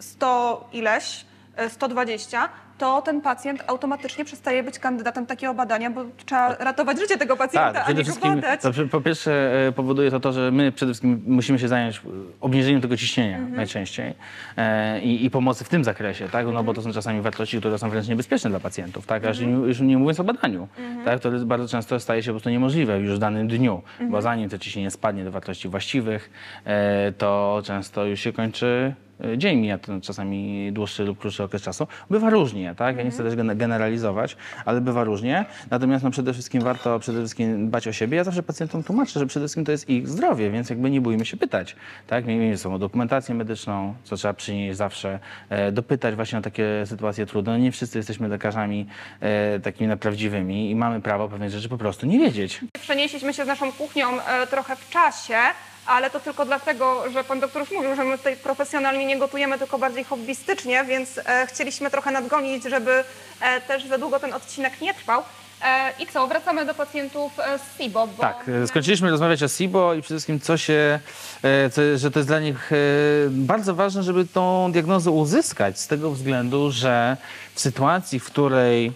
[0.00, 1.24] 100 ileś,
[1.66, 2.48] y, 120,
[2.78, 7.72] to ten pacjent automatycznie przestaje być kandydatem takiego badania, bo trzeba ratować życie tego pacjenta,
[7.72, 8.62] Tak, a nie go badać.
[8.62, 12.02] to, po pierwsze e, powoduje to to, że my przede wszystkim musimy się zająć
[12.40, 13.56] obniżeniem tego ciśnienia Mhm.
[13.56, 14.14] najczęściej
[14.56, 16.44] e, i, i pomocy w tym zakresie, tak?
[16.44, 16.66] no Mhm.
[16.66, 19.24] bo to są czasami wartości, które są wręcz niebezpieczne dla pacjentów, tak?
[19.24, 21.04] Aż nie, już nie mówiąc o badaniu, Mhm.
[21.04, 21.20] tak?
[21.20, 24.10] to bardzo często staje się po prostu niemożliwe już w danym dniu, Mhm.
[24.10, 26.30] bo zanim to ciśnienie spadnie do wartości właściwych,
[26.64, 28.94] e, to często już się kończy
[29.36, 31.86] dzień mija to czasami dłuższy lub krótszy okres czasu.
[32.10, 32.96] Bywa różnie, tak?
[32.96, 35.44] Ja nie chcę też gen- generalizować, ale bywa różnie.
[35.70, 38.16] Natomiast no, przede wszystkim warto przede wszystkim dbać o siebie.
[38.16, 41.24] Ja zawsze pacjentom tłumaczę, że przede wszystkim to jest ich zdrowie, więc jakby nie bójmy
[41.24, 41.76] się pytać.
[42.06, 42.26] Tak?
[42.26, 47.52] Miejmy są dokumentację medyczną, co trzeba przynieść zawsze, e, dopytać właśnie o takie sytuacje trudne.
[47.52, 48.86] No, nie wszyscy jesteśmy lekarzami
[49.20, 52.60] e, takimi prawdziwymi i mamy prawo pewnych rzeczy po prostu nie wiedzieć.
[52.80, 55.36] Przenieśliśmy się z naszą kuchnią e, trochę w czasie,
[55.88, 59.58] ale to tylko dlatego, że pan doktor już mówił, że my tutaj profesjonalnie nie gotujemy,
[59.58, 63.04] tylko bardziej hobbystycznie, więc e, chcieliśmy trochę nadgonić, żeby
[63.40, 65.22] e, też za długo ten odcinek nie trwał.
[65.64, 68.06] E, I co, wracamy do pacjentów z SIBO.
[68.06, 71.00] Bo Tak, skończyliśmy rozmawiać o SIBO i przede wszystkim co się,
[71.72, 72.70] co, że to jest dla nich
[73.30, 77.16] bardzo ważne, żeby tą diagnozę uzyskać z tego względu, że
[77.54, 78.92] w sytuacji, w której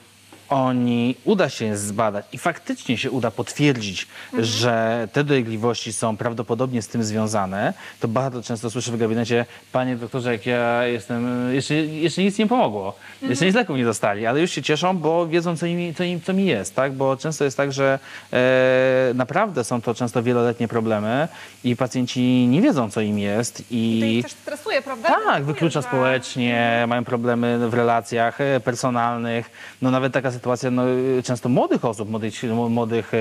[0.53, 4.07] oni uda się zbadać i faktycznie się uda potwierdzić,
[4.38, 9.96] że te dolegliwości są prawdopodobnie z tym związane, to bardzo często słyszę w gabinecie, panie
[9.96, 14.40] doktorze, jak ja jestem, jeszcze, jeszcze nic nie pomogło, jeszcze nic leków nie dostali, ale
[14.40, 16.92] już się cieszą, bo wiedzą, co, im, co, im, co mi jest, tak?
[16.92, 17.98] Bo często jest tak, że
[18.32, 21.28] e, naprawdę są to często wieloletnie problemy
[21.64, 25.09] i pacjenci nie wiedzą, co im jest To ich też stresuje, prawda?
[25.09, 29.50] tak, Denerwuje, wyklucza że- społecznie, mają problemy w relacjach e, personalnych.
[29.82, 30.41] No nawet taka sytuacja
[30.72, 30.82] no,
[31.18, 32.34] e, często młodych osób, młodych,
[32.68, 33.12] młodych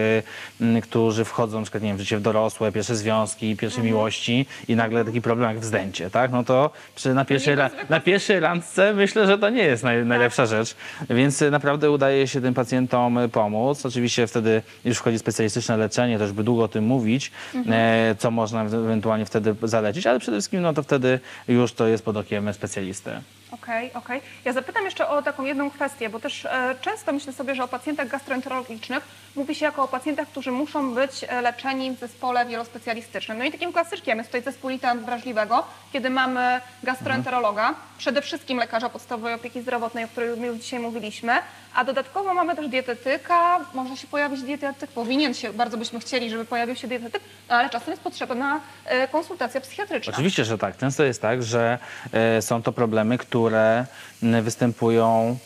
[0.61, 3.95] m, którzy wchodzą na przykład, nie wiem, w życie w dorosłe, pierwsze związki, pierwsze Mhm.
[3.95, 6.31] miłości i nagle taki problem jak wzdęcie, tak?
[6.31, 10.05] No to przy, na, pierwszej, ra, na pierwszej randce myślę, że to nie jest naj,
[10.05, 10.75] najlepsza rzecz.
[11.09, 13.85] Więc e, naprawdę udaje się tym pacjentom pomóc.
[13.85, 17.75] Oczywiście wtedy już wchodzi specjalistyczne leczenie, też by długo o tym mówić, Mhm.
[18.11, 22.05] e, co można ewentualnie wtedy zalecić, ale przede wszystkim no to wtedy już to jest
[22.05, 23.11] pod okiem specjalisty.
[23.51, 24.21] Okej, okej.
[24.45, 27.67] Ja zapytam jeszcze o taką jedną kwestię, bo też e, często myślę sobie, że o
[27.67, 29.03] pacjentach gastroenterologicznych
[29.35, 33.37] mówi się jako o pacjentach, którzy muszą być e, leczeni w zespole wielospecjalistycznym.
[33.37, 38.89] No i takim klasyczkiem jest tutaj zespół litent wrażliwego, kiedy mamy gastroenterologa, przede wszystkim lekarza
[38.89, 41.33] podstawowej opieki zdrowotnej, o której my już dzisiaj mówiliśmy,
[41.75, 46.45] a dodatkowo mamy też dietetyka, może się pojawić dietetyk, powinien się, bardzo byśmy chcieli, żeby
[46.45, 50.13] pojawił się dietetyk, no ale czasem jest potrzebna e, konsultacja psychiatryczna.
[50.13, 50.77] Oczywiście, że tak.
[50.77, 51.79] Często jest tak, że
[52.11, 53.85] e, są to problemy, które
[54.21, 55.37] występują,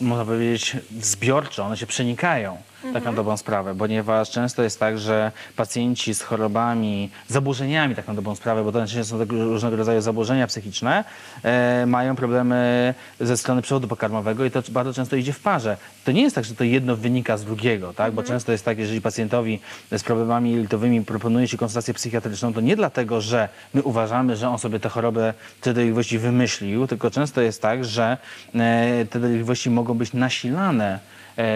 [0.00, 2.62] można powiedzieć, zbiorczo, one się przenikają.
[2.92, 8.14] Tak na dobrą sprawę, ponieważ często jest tak, że pacjenci z chorobami, zaburzeniami tak na
[8.14, 11.04] dobrą sprawę, bo to najczęściej są różnego rodzaju zaburzenia psychiczne,
[11.42, 15.76] e, mają problemy ze strony przewodu pokarmowego i to bardzo często idzie w parze.
[16.04, 18.12] To nie jest tak, że to jedno wynika z drugiego, tak?
[18.12, 19.60] bo często jest tak, jeżeli pacjentowi
[19.92, 24.58] z problemami jelitowymi proponuje się konsultację psychiatryczną, to nie dlatego, że my uważamy, że on
[24.58, 28.16] sobie tę chorobę, te dolegliwości wymyślił, tylko często jest tak, że
[28.54, 30.98] e, te dolegliwości mogą być nasilane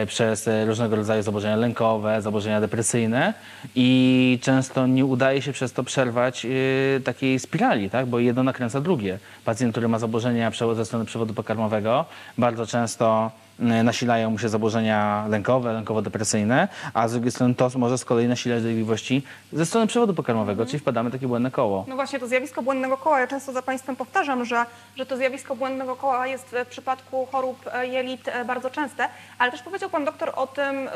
[0.07, 3.35] przez e, różnego rodzaju zaburzenia lękowe, zaburzenia depresyjne
[3.75, 8.07] i często nie udaje się przez to przerwać e, takiej spirali, tak?
[8.07, 9.19] bo jedno nakręca drugie.
[9.45, 12.05] Pacjent, który ma zaburzenia ze strony przewodu pokarmowego,
[12.39, 17.99] bardzo często e, nasilają mu się zaburzenia lękowe, lękowo-depresyjne, a z drugiej strony to może
[17.99, 21.85] z kolei nasilać dolegliwości ze strony przewodu pokarmowego, czyli wpadamy w takie błędne koło.
[21.89, 25.57] No właśnie, to zjawisko błędnego koła, ja często za Państwem powtarzam, że, że to zjawisko
[25.57, 30.05] błędnego koła jest w przypadku chorób e, jelit e, bardzo częste, ale też powiedział Pan
[30.05, 30.89] doktor o tym, ym,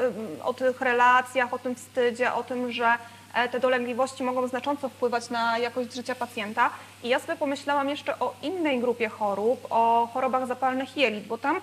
[0.45, 2.93] o tych relacjach, o tym wstydzie, o tym, że
[3.35, 6.71] e, te dolegliwości mogą znacząco wpływać na jakość życia pacjenta.
[7.03, 11.57] I ja sobie pomyślałam jeszcze o innej grupie chorób, o chorobach zapalnych jelit, bo tam
[11.57, 11.61] e,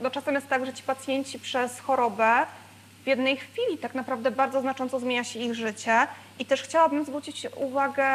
[0.00, 2.46] no czasem jest tak, że ci pacjenci przez chorobę
[3.04, 6.06] w jednej chwili tak naprawdę bardzo znacząco zmienia się ich życie.
[6.38, 8.06] I też chciałabym zwrócić uwagę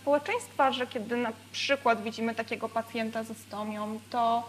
[0.00, 4.48] społeczeństwa, że kiedy na przykład widzimy takiego pacjenta ze stomią, to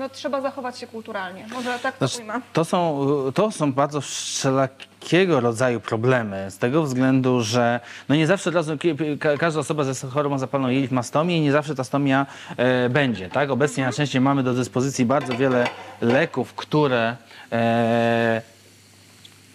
[0.00, 1.46] no, trzeba zachować się kulturalnie.
[1.52, 2.40] Może tak to Znaczy, ujmę.
[2.52, 8.50] to, są, to są bardzo wszelakiego rodzaju problemy, z tego względu, że no nie zawsze
[8.50, 8.72] razu
[9.20, 12.26] ka- każda osoba ze chorobą zapalną jelit ma stomię i nie zawsze ta stomia
[12.56, 13.28] e, będzie.
[13.28, 13.50] Tak?
[13.50, 15.66] Obecnie na szczęście mamy do dyspozycji bardzo wiele
[16.00, 17.16] leków, które
[17.52, 18.42] e,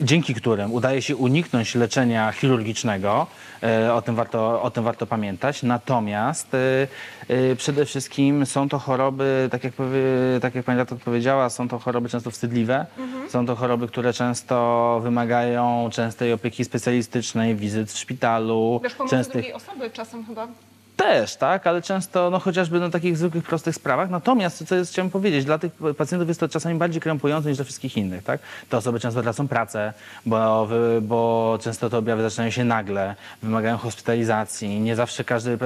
[0.01, 3.27] dzięki którym udaje się uniknąć leczenia chirurgicznego.
[3.63, 5.63] E, O tym warto, o tym warto pamiętać.
[5.63, 6.87] Natomiast e,
[7.27, 9.99] e, przede wszystkim są to choroby, tak jak, powie,
[10.41, 12.85] tak jak pani doktor powiedziała, są to choroby często wstydliwe.
[13.29, 18.79] Są to choroby, które często wymagają częstej opieki specjalistycznej, wizyt w szpitalu.
[18.83, 20.47] Też pomocy częstych drugiej osoby czasem chyba.
[20.95, 24.09] Też, tak, ale często no, chociażby na takich zwykłych, prostych sprawach.
[24.09, 27.65] Natomiast, co jest, chciałem powiedzieć, dla tych pacjentów jest to czasami bardziej krępujące niż dla
[27.65, 28.23] wszystkich innych.
[28.23, 28.39] Tak?
[28.69, 29.93] Te osoby często tracą pracę,
[30.25, 30.67] bo,
[31.01, 34.79] bo często te objawy zaczynają się nagle, wymagają hospitalizacji.
[34.79, 35.57] Nie zawsze każdy,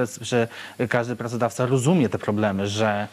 [0.88, 3.08] każdy pracodawca rozumie te problemy, że,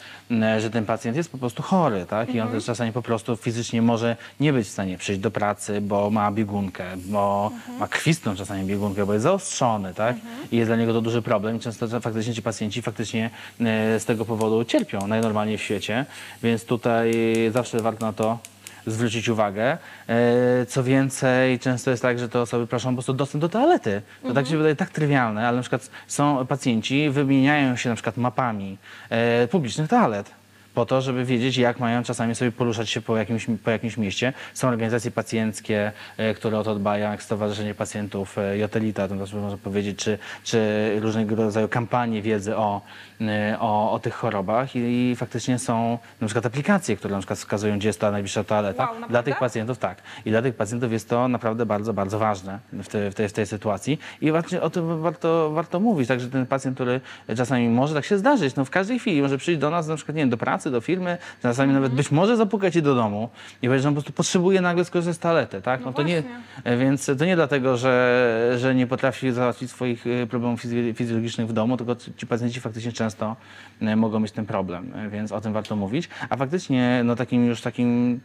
[0.60, 2.06] że ten pacjent jest po prostu chory.
[2.10, 2.36] Tak?
[2.36, 5.82] I on też czasami po prostu fizycznie może nie być w stanie przyjść do pracy,
[5.82, 9.94] bo ma biegunkę, bo ma kwistną czasami biegunkę, bo jest zaostrzony.
[9.94, 10.16] Tak?
[10.52, 11.60] I jest dla niego to duży problem.
[11.60, 13.30] Często to faktycznie ci pacjenci faktycznie
[13.62, 16.06] e, z tego powodu cierpią najnormalniej w świecie,
[16.44, 17.12] więc tutaj
[17.54, 18.40] zawsze warto na to
[18.88, 19.78] zwrócić uwagę.
[20.10, 24.02] E, Co więcej, często jest tak, że te osoby proszą po prostu dostęp do toalety.
[24.24, 28.18] To tak się wydaje tak trywialne, ale na przykład są pacjenci, wymieniają się na przykład
[28.18, 28.78] mapami
[29.10, 30.37] e, publicznych toalet
[30.78, 34.34] po to, żeby wiedzieć, jak mają czasami sobie poruszać się po jakimś, po jakimś mieście.
[34.54, 39.58] Są organizacje pacjenckie, e, które o to dbają, jak Stowarzyszenie Pacjentów e, Jotelita, to można
[39.64, 40.60] powiedzieć, czy, czy
[41.00, 42.82] różnego rodzaju kampanie wiedzy o,
[43.22, 44.80] e, o, o tych chorobach I,
[45.12, 48.92] i faktycznie są na przykład aplikacje, które na przykład wskazują, gdzie jest ta najbliższa toaleta.
[48.92, 49.98] Wow, dla tych pacjentów tak.
[50.26, 53.34] I dla tych pacjentów jest to naprawdę bardzo, bardzo ważne w, te, w, tej, w
[53.34, 54.00] tej sytuacji.
[54.22, 56.08] I właśnie o tym warto, warto mówić.
[56.08, 57.02] Także ten pacjent, który
[57.38, 60.16] czasami może tak się zdarzyć, no w każdej chwili może przyjść do nas na przykład,
[60.16, 63.30] nie wiem, do pracy, do firmy, czasami nawet być może zapukać i do domu
[63.62, 65.86] i powiedzieć, że on po prostu potrzebuje nagle skorzystać z toalety, tak?
[65.86, 66.78] No to nie, właśnie.
[66.78, 71.54] więc to nie dlatego, że, że nie potrafi załatwić swoich y, problemów fizjo- fizjologicznych w
[71.54, 73.36] domu, tylko ci ci pacjenci faktycznie często
[73.82, 76.10] y, mogą mieć ten problem, więc o tym warto mówić.
[76.30, 78.20] A faktycznie no takim już takim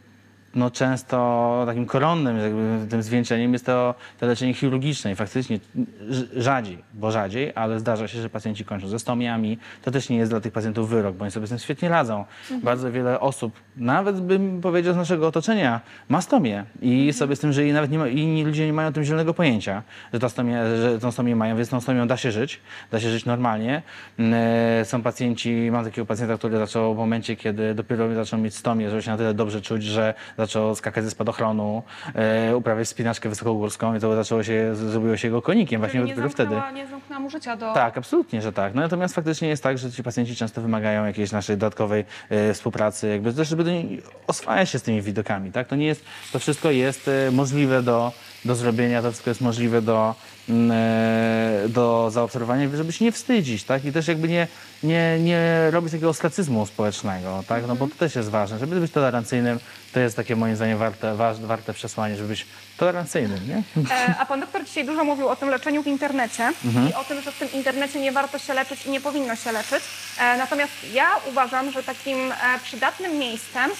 [0.55, 5.59] no często takim koronnym jakby tym zwieńczeniem jest to, to leczenie chirurgiczne i faktycznie
[6.09, 9.57] rz- rzadziej, bo rzadziej, ale zdarza się, że pacjenci kończą ze stomiami.
[9.83, 12.25] To też nie jest dla tych pacjentów wyrok, bo oni sobie z tym świetnie radzą.
[12.63, 17.53] Bardzo wiele osób, nawet bym powiedział z naszego otoczenia, ma stomię i sobie z tym
[17.53, 19.83] żyje i nawet nie ma, inni ludzie nie mają o tym zielonego pojęcia,
[20.13, 23.09] że, ta stomia, że tą stomię mają, więc tą stomią da się żyć, da się
[23.09, 23.81] żyć normalnie.
[24.19, 24.33] Mm,
[24.81, 28.89] e, Są pacjenci, mam takiego pacjenta, który zaczął w momencie, kiedy dopiero zaczął mieć stomię,
[28.89, 30.13] żeby się na tyle dobrze czuć, że
[30.47, 31.83] zaczął skakać ze spadochronu,
[32.15, 36.15] e, uprawiać spinaczkę wysokogórską i to zaczęło się, zrobiło się jego konikiem właśnie Czyli nie
[36.15, 36.55] dopiero wtedy.
[36.73, 37.73] nie zamknęła mu życia do...
[37.73, 38.75] Tak, absolutnie, że tak.
[38.75, 43.07] No, natomiast faktycznie jest tak, że ci pacjenci często wymagają jakiejś naszej dodatkowej e, współpracy,
[43.07, 45.67] jakby też, żeby do niej- oswajać się z tymi widokami, tak?
[45.67, 48.11] To nie jest, to wszystko jest e, możliwe do,
[48.45, 50.15] do zrobienia, to wszystko jest możliwe do,
[50.49, 53.85] mm, e, do zaobserwowania, żeby się nie wstydzić, tak?
[53.85, 54.47] I też jakby nie,
[54.83, 57.67] nie, nie robić takiego ostracyzmu społecznego, tak?
[57.67, 59.59] No bo to też jest ważne, żeby być tolerancyjnym,
[59.93, 62.45] to jest takie moim zdaniem warte, warte przesłanie, żeby być
[62.77, 63.63] tolerancyjnym, nie?
[63.91, 66.89] E, A pan doktor dzisiaj dużo mówił o tym leczeniu w internecie Mhm.
[66.89, 69.51] i o tym, że w tym internecie nie warto się leczyć i nie powinno się
[69.51, 69.83] leczyć.
[70.19, 73.71] E, Natomiast ja uważam, że takim e, przydatnym miejscem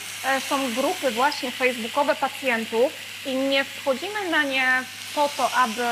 [0.49, 2.91] są grupy właśnie facebookowe pacjentów,
[3.25, 4.67] i nie wchodzimy na nie
[5.15, 5.83] po to, aby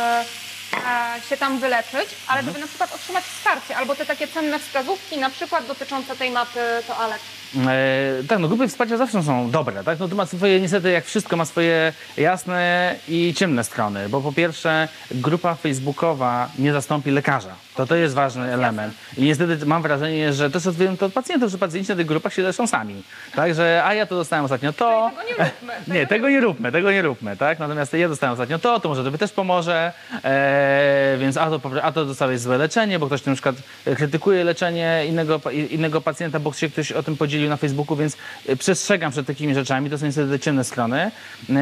[1.30, 5.30] się tam wyleczyć, ale żeby na przykład otrzymać wsparcie albo te takie cenne wskazówki, na
[5.30, 7.22] przykład dotyczące tej mapy toalet.
[7.68, 10.00] E, tak, no grupy wsparcia zawsze są dobre, tak?
[10.00, 14.34] No to ma swoje, niestety jak wszystko ma swoje jasne i ciemne strony, bo po
[14.34, 17.56] pierwsze grupa facebookowa nie zastąpi lekarza.
[17.82, 18.94] To to jest ważny element.
[19.18, 22.06] I niestety mam wrażenie, że też od wielu to od pacjentów, że pacjenci na tych
[22.06, 23.04] grupach się leczą sami.
[23.36, 25.12] Także, a ja to dostałem ostatnio to.
[25.12, 25.74] Tego nie róbmy.
[25.96, 27.60] Nie, tego nie róbmy, tego nie róbmy, tak?
[27.60, 31.92] Natomiast ja dostałem ostatnio to, to może tobie też pomoże, e, więc a to, a
[31.92, 33.56] to dostałeś złe leczenie, bo ktoś na przykład
[33.86, 38.18] e, krytykuje leczenie innego, innego pacjenta, bo się ktoś o tym podzielił na Facebooku, więc
[38.48, 41.12] e, przestrzegam przed takimi rzeczami, to są niestety te ciemne strony.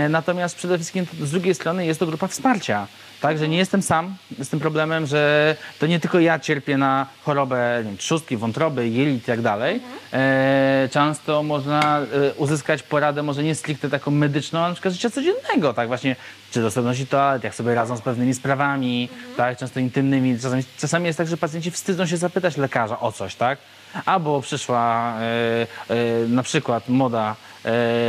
[0.10, 2.88] Natomiast przede wszystkim z drugiej strony jest to grupa wsparcia.
[3.22, 7.08] Tak, że nie jestem sam z tym problemem, że to nie tylko ja cierpię na
[7.24, 9.82] chorobę wiem, trzustki, wątroby, jelit i tak dalej.
[10.14, 15.10] E, często można e, uzyskać poradę może nie stricte taką medyczną, ale na przykład życia
[15.10, 16.16] codziennego, tak właśnie,
[16.52, 20.40] czy dostępności toalet, jak sobie radzą z pewnymi sprawami, tak, często intymnymi.
[20.40, 23.60] Czasami, czasami jest tak, że pacjenci wstydzą się zapytać lekarza o coś, tak?
[24.06, 27.49] Albo przyszła e, e, na przykład młoda e,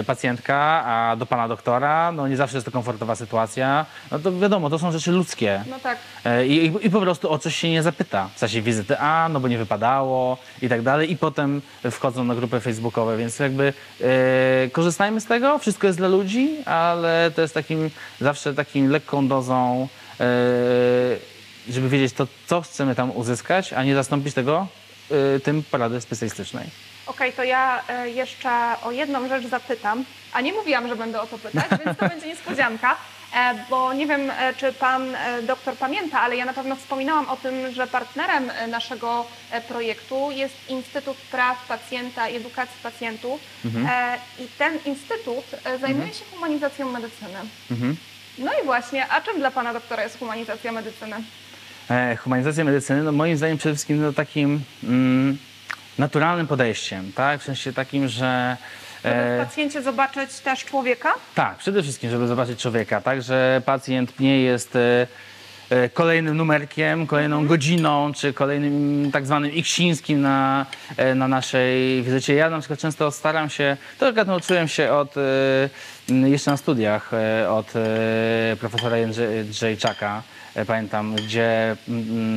[0.06, 3.86] pacjentka, a do pana doktora, no nie zawsze jest to komfortowa sytuacja.
[4.10, 5.64] No to wiadomo, to są rzeczy ludzkie.
[5.70, 5.98] No tak.
[6.24, 8.28] E, I, i, I po prostu o coś się nie zapyta.
[8.36, 11.12] W czasie wizyty, a no bo nie wypadało i tak dalej.
[11.12, 15.58] I potem wchodzą na grupy facebookowe, więc jakby e, korzystajmy z tego.
[15.58, 17.90] Wszystko jest dla ludzi, ale to jest takim
[18.20, 19.88] zawsze takim lekką dozą,
[20.20, 20.26] e,
[21.68, 24.66] żeby wiedzieć to, co chcemy tam uzyskać, a nie zastąpić tego
[25.36, 26.66] e, tym porady specjalistycznej.
[27.10, 28.50] Okej, to ja e, jeszcze
[28.82, 32.26] o jedną rzecz zapytam, a nie mówiłam, że będę o to pytać, więc to będzie
[32.26, 32.96] niespodzianka,
[33.34, 37.36] e, bo nie wiem, e, czy pan doktor pamięta, ale ja na pewno wspominałam o
[37.36, 39.26] tym, że partnerem naszego
[39.68, 43.40] projektu jest Instytut Praw Pacjenta i Edukacji Pacjentów
[43.88, 45.44] E, i ten instytut
[45.80, 47.38] zajmuje się humanizacją medycyny.
[47.70, 47.96] Mhm.
[48.38, 51.16] No i właśnie, a czym dla pana doktora jest humanizacja medycyny?
[52.18, 55.38] Humanizacja medycyny, no moim zdaniem przede wszystkim no, takim mm,
[56.00, 57.40] naturalnym podejściem, tak?
[57.40, 58.56] W sensie takim, że
[59.04, 61.12] Żeby e, w pacjencie zobaczyć też człowieka?
[61.34, 63.22] tak, przede wszystkim, żeby zobaczyć człowieka, tak?
[63.22, 65.06] Że pacjent nie jest e,
[65.70, 72.34] e, kolejnym numerkiem, kolejną godziną, czy kolejnym tak zwanym iksińskim na, e, na naszej wizycie.
[72.34, 77.10] Ja na przykład często staram się, to akurat nauczyłem się od, e, jeszcze na studiach,
[77.14, 80.22] e, od e, profesora Jędrzej- Jędrzejczaka,
[80.54, 81.76] e, pamiętam, gdzie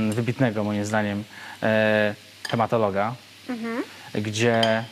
[0.09, 1.23] wybitnego moim zdaniem
[1.63, 2.15] e,
[2.49, 3.13] hematologa,
[4.15, 4.83] gdzie,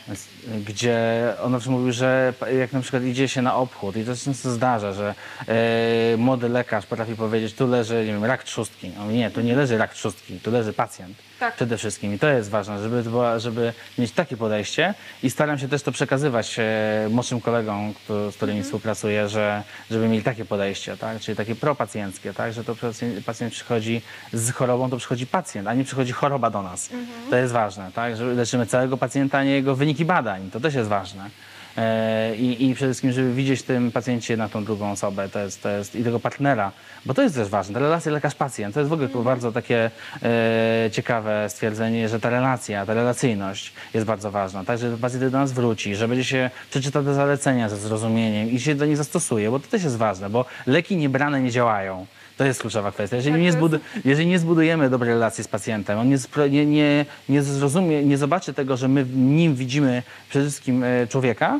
[0.67, 0.97] gdzie
[1.43, 4.51] on zawsze mówił, że jak na przykład idzie się na obchód i to się często
[4.51, 5.15] zdarza, że
[5.47, 8.91] e, młody lekarz potrafi powiedzieć, tu leży, nie wiem, rak trzustki.
[8.99, 11.30] On mówi, nie, tu nie leży rak trzustki, tu leży pacjent.
[11.41, 11.55] Tak.
[11.55, 13.03] Przede wszystkim i to jest ważne, żeby,
[13.37, 16.63] żeby mieć takie podejście i staram się też to przekazywać e,
[17.09, 21.19] młodszym kolegom, kto, z którymi współpracuję, że, żeby mieli takie podejście, tak?
[21.19, 22.53] czyli takie propacjenckie, tak?
[22.53, 24.01] że to pacjent, pacjent przychodzi
[24.33, 26.89] z chorobą, to przychodzi pacjent, a nie przychodzi choroba do nas.
[27.29, 28.17] To jest ważne, tak?
[28.17, 31.29] że leczymy całego pacjenta, a nie jego wyniki badań, to też jest ważne.
[31.77, 35.39] E, I, I przede wszystkim, żeby widzieć w tym pacjencie na tą drugą osobę, to
[35.39, 36.71] jest, to jest i tego partnera,
[37.05, 37.73] bo to jest też ważne.
[37.73, 39.91] Ta relacja lekarz-pacjent to jest w ogóle bardzo takie
[40.23, 44.63] e, ciekawe stwierdzenie, że ta relacja, ta relacyjność jest bardzo ważna.
[44.63, 48.59] Tak, że pacjent do nas wróci, że będzie się przeczyta te zalecenia ze zrozumieniem i
[48.59, 52.05] się do nich zastosuje, bo to też jest ważne, bo leki niebrane nie działają.
[52.41, 53.15] To jest kluczowa kwestia.
[53.15, 56.17] Jeżeli, Tak, nie, jest- jeżeli nie zbudujemy dobrej relacji z pacjentem, on nie,
[56.49, 61.07] nie, nie, nie zrozumie, nie zobaczy tego, że my w nim widzimy przede wszystkim e,
[61.07, 61.59] człowieka,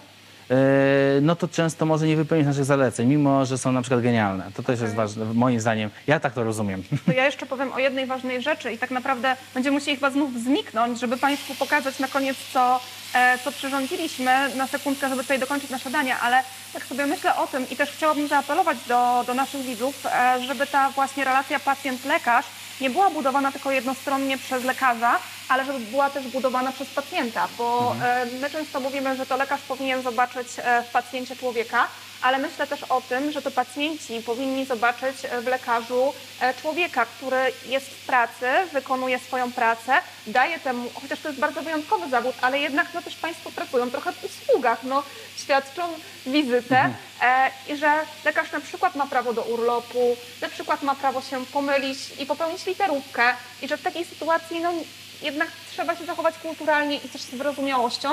[1.22, 4.52] no to często może nie wypełnić naszych zaleceń, mimo że są na przykład genialne.
[4.56, 5.90] To też jest ważne, moim zdaniem.
[6.08, 6.84] Ja tak to rozumiem.
[7.06, 10.40] To ja jeszcze powiem o jednej ważnej rzeczy i tak naprawdę będziemy musieli chyba znów
[10.40, 12.80] zniknąć, żeby Państwu pokazać na koniec, co,
[13.14, 16.44] e, co przyrządziliśmy na sekundkę, żeby tutaj dokończyć nasze dania, ale
[16.74, 20.68] tak sobie myślę o tym i też chciałabym zaapelować do, do naszych widzów, e, żeby
[20.68, 22.46] ta właśnie relacja pacjent-lekarz
[22.82, 25.20] nie była budowana tylko jednostronnie przez lekarza,
[25.52, 29.62] ale żeby była też budowana przez pacjenta, bo e, my często mówimy, że to lekarz
[29.62, 31.88] powinien zobaczyć e, w pacjencie człowieka,
[32.22, 36.14] ale myślę też o tym, że to pacjenci powinni zobaczyć e, w lekarzu
[36.62, 39.94] człowieka, który jest w pracy, wykonuje swoją pracę,
[40.28, 44.12] daje temu, chociaż to jest bardzo wyjątkowy zawód, ale jednak no też Państwo pracują trochę
[44.12, 45.04] w usługach, no,
[45.38, 45.82] świadczą
[46.26, 46.90] wizytę
[47.22, 47.92] e, i że
[48.26, 52.66] lekarz na przykład ma prawo do urlopu, na przykład ma prawo się pomylić i popełnić
[52.66, 54.74] literówkę i że w takiej sytuacji no,
[55.22, 58.10] jednak trzeba się zachować kulturalnie i też z wyrozumiałością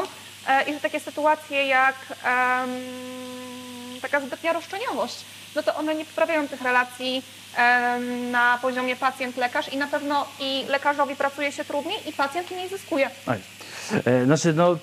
[0.49, 1.95] e, i że takie sytuacje jak
[4.03, 5.17] taka zbytnia roszczeniowość,
[5.57, 7.23] no to one nie poprawiają tych relacji
[8.31, 13.11] na poziomie pacjent-lekarz i na pewno i lekarzowi pracuje się trudniej i pacjent mniej zyskuje.
[13.27, 13.37] Oj.
[14.05, 14.77] E, Znaczy, no,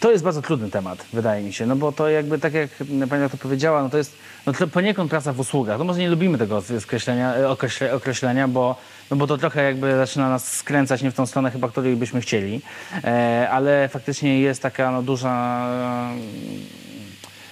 [0.00, 2.70] To jest bardzo trudny temat, wydaje mi się, no bo to jakby tak jak
[3.10, 4.16] pani to powiedziała, no to jest
[4.46, 5.78] no to poniekąd praca w usługach.
[5.78, 8.76] No może nie lubimy tego skreślenia, e, określe, określenia, bo,
[9.10, 12.20] no bo to trochę jakby zaczyna nas skręcać nie w tą stronę chyba, której byśmy
[12.20, 12.60] chcieli,
[13.04, 16.16] e, ale faktycznie jest taka no, duża e,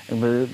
[0.08, 0.46] jakby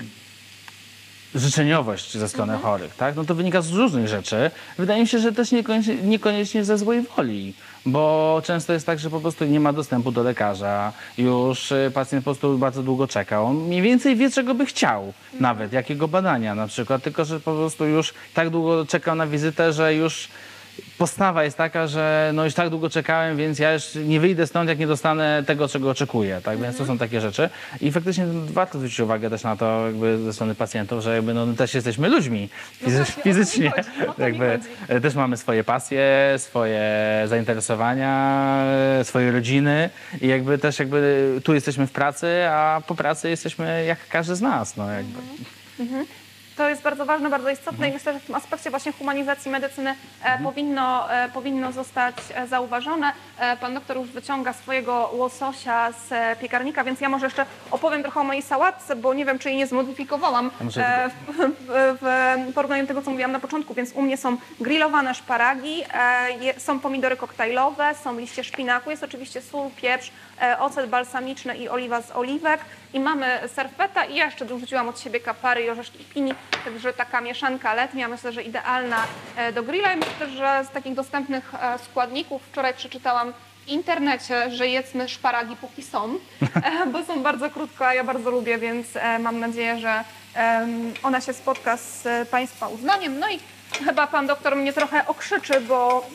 [1.35, 3.17] życzeniowość ze strony chorych, tak?
[3.17, 4.51] No to wynika z różnych rzeczy.
[4.79, 7.55] Wydaje mi się, że też niekoniecznie, niekoniecznie ze złej woli,
[7.87, 12.25] bo często jest tak, że po prostu nie ma dostępu do lekarza, już y, pacjent
[12.25, 13.43] po prostu bardzo długo czeka.
[13.43, 17.55] On mniej więcej wie, czego by chciał nawet, jakiego badania na przykład, tylko że po
[17.55, 20.29] prostu już tak długo czekał na wizytę, że już
[20.99, 24.69] postawa jest taka, że no już tak długo czekałem, więc ja już nie wyjdę stąd,
[24.69, 26.59] jak nie dostanę tego, czego oczekuję, tak?
[26.59, 27.51] Więc to są takie rzeczy.
[27.81, 31.47] I faktycznie warto zwrócić uwagę też na to jakby ze strony pacjentów, że jakby no,
[31.47, 32.49] też jesteśmy ludźmi
[32.83, 33.71] fizy- właśnie, o to mi fizycznie.
[33.71, 36.83] chodzi, jakby e, też mamy swoje pasje, swoje
[37.27, 38.65] zainteresowania,
[39.01, 39.91] e, swoje rodziny
[40.21, 44.41] i jakby też jakby tu jesteśmy w pracy, a po pracy jesteśmy jak każdy z
[44.41, 45.19] nas, no jakby.
[46.57, 49.95] To jest bardzo ważne, bardzo istotne i myślę, że w tym aspekcie właśnie humanizacji medycyny
[50.25, 53.13] e, powinno, e, powinno zostać e, zauważone.
[53.61, 58.25] Pan doktor już wyciąga swojego łososia z piekarnika, więc ja może jeszcze opowiem trochę o
[58.25, 61.55] mojej sałatce, bo nie wiem, czy jej nie zmodyfikowałam A może e, w,
[62.01, 65.83] w, w porównaniu do tego, co mówiłam na początku, więc u mnie są grillowane szparagi,
[66.59, 70.11] są pomidory koktajlowe, są liście szpinaku, jest oczywiście sól, pieprz,
[70.59, 72.61] ocet balsamiczny i oliwa z oliwek
[72.95, 76.35] i mamy serfeta i ja jeszcze dorzuciłam od siebie kapary i orzeszki pini,
[76.65, 80.95] także taka mieszanka letnia, myślę, że idealna e, do grilla i myślę, że z takich
[80.95, 83.33] dostępnych e, składników wczoraj przeczytałam
[83.67, 86.15] w internecie, że jedzmy szparagi póki są,
[86.83, 88.87] e, bo są bardzo krótko, a ja bardzo lubię, więc
[89.21, 90.05] mam nadzieję, że
[91.03, 93.19] ona się spotka z Państwa uznaniem.
[93.19, 93.39] No i
[93.85, 96.07] chyba Pan doktor mnie trochę okrzyczy, bo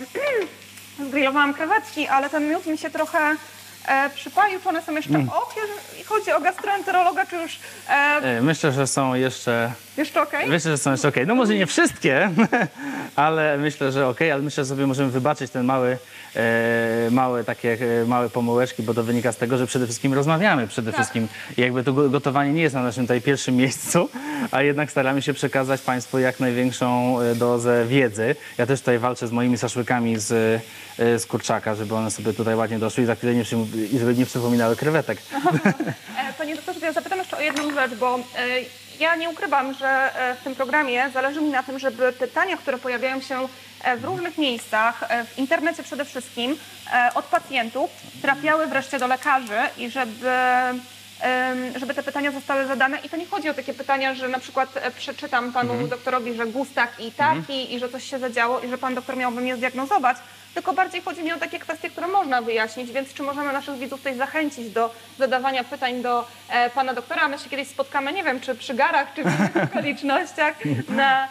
[1.08, 3.36] zgrillowałam krewetki, ale ten miód mi się trochę
[3.88, 5.30] e, przypalił, czy one są jeszcze Mm.
[5.30, 5.56] ok,
[6.06, 7.60] chodzi o gastroenterologa, czy już
[7.90, 10.50] e, E, Myślę, że są jeszcze jeszcze okej?
[10.50, 11.28] Myślę, że są jeszcze okej.
[11.28, 12.30] No może nie wszystkie,
[13.16, 15.98] ale myślę, że okej, ale myślę, że sobie możemy wybaczyć ten mały,
[16.36, 20.68] e, małe takie e, małe pomyłeczki, bo to wynika z tego, że przede wszystkim rozmawiamy
[20.68, 21.28] przede wszystkim.
[21.58, 24.10] I jakby to go- gotowanie nie jest na naszym tutaj pierwszym miejscu,
[24.52, 28.36] a jednak staramy się przekazać Państwu jak największą e, dozę wiedzy.
[28.58, 30.32] Ja też tutaj walczę z moimi szaszłykami z,
[31.00, 33.44] e, z kurczaka, żeby one sobie tutaj ładnie doszły i za chwilę nie,
[34.00, 35.18] żeby nie przypominały krewetek.
[36.30, 38.20] E, Panie doktorze, to ja zapytam jeszcze o jedną rzecz, bo
[39.00, 43.22] ja nie ukrywam, że w tym programie zależy mi na tym, żeby pytania, które pojawiają
[43.22, 43.48] się
[43.98, 46.58] w różnych miejscach, w internecie przede wszystkim,
[47.16, 47.90] od pacjentów,
[48.22, 50.30] trafiały wreszcie do lekarzy i żeby
[51.76, 52.98] żeby te pytania zostały zadane.
[53.04, 56.46] I to nie chodzi o takie pytania, że na przykład e, przeczytam panu doktorowi, że
[56.46, 59.56] gust taki i taki i że coś się zadziało i że pan doktor miałby mnie
[59.56, 60.18] zdiagnozować,
[60.54, 64.00] tylko bardziej chodzi mi o takie kwestie, które można wyjaśnić, więc czy możemy naszych widzów
[64.00, 67.28] tutaj zachęcić do zadawania pytań do e, pana doktora?
[67.28, 70.56] My się kiedyś spotkamy, nie wiem, czy przy garach, czy w innych okolicznościach
[70.90, 71.28] na,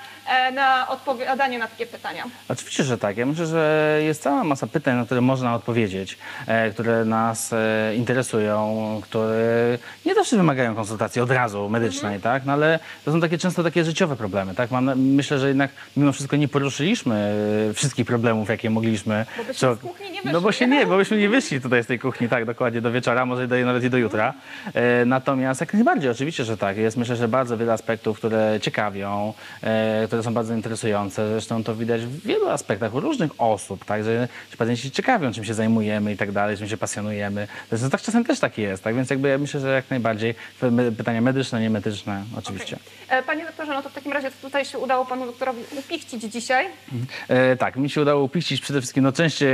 [0.52, 2.24] na odpowiadanie na takie pytania.
[2.48, 3.16] Oczywiście, że tak.
[3.16, 7.92] Ja myślę, że jest cała masa pytań, na które można odpowiedzieć, e, które nas e,
[7.96, 12.44] interesują, które nie zawsze wymagają konsultacji od razu medycznej, tak?
[12.44, 14.70] No ale to są takie często takie życiowe problemy, tak?
[14.70, 17.34] Mam, myślę, że jednak mimo wszystko nie poruszyliśmy
[17.70, 19.26] e, wszystkich problemów, jakie mogliśmy.
[19.36, 20.58] Bo byśmy Czy- z kuchni nie No bo wyszli.
[20.58, 23.48] się nie, bo byśmy nie wyszli tutaj z tej kuchni, tak, dokładnie do wieczora, może
[23.48, 24.34] do, nawet i do jutra.
[24.74, 26.76] E, natomiast jak najbardziej, oczywiście, że tak.
[26.76, 31.28] Jest myślę, że bardzo wiele aspektów, które ciekawią, e, które są bardzo interesujące.
[31.28, 35.44] Zresztą to widać w wielu aspektach u różnych osób, tak, że ci pacjenci ciekawią, czym
[35.44, 37.48] się zajmujemy i tak dalej, czym się pasjonujemy.
[37.68, 40.34] Zresztą tak czasem też tak jest, tak, więc jakby ja myślę, że jak najbardziej
[40.96, 42.78] pytania medyczne, niemedyczne, oczywiście.
[43.08, 46.66] E, Panie doktorze, no to w takim razie tutaj się udało panu doktorowi upichcić dzisiaj.
[47.28, 49.46] E, tak, mi się udało upiścić przede wszystkim no, część e,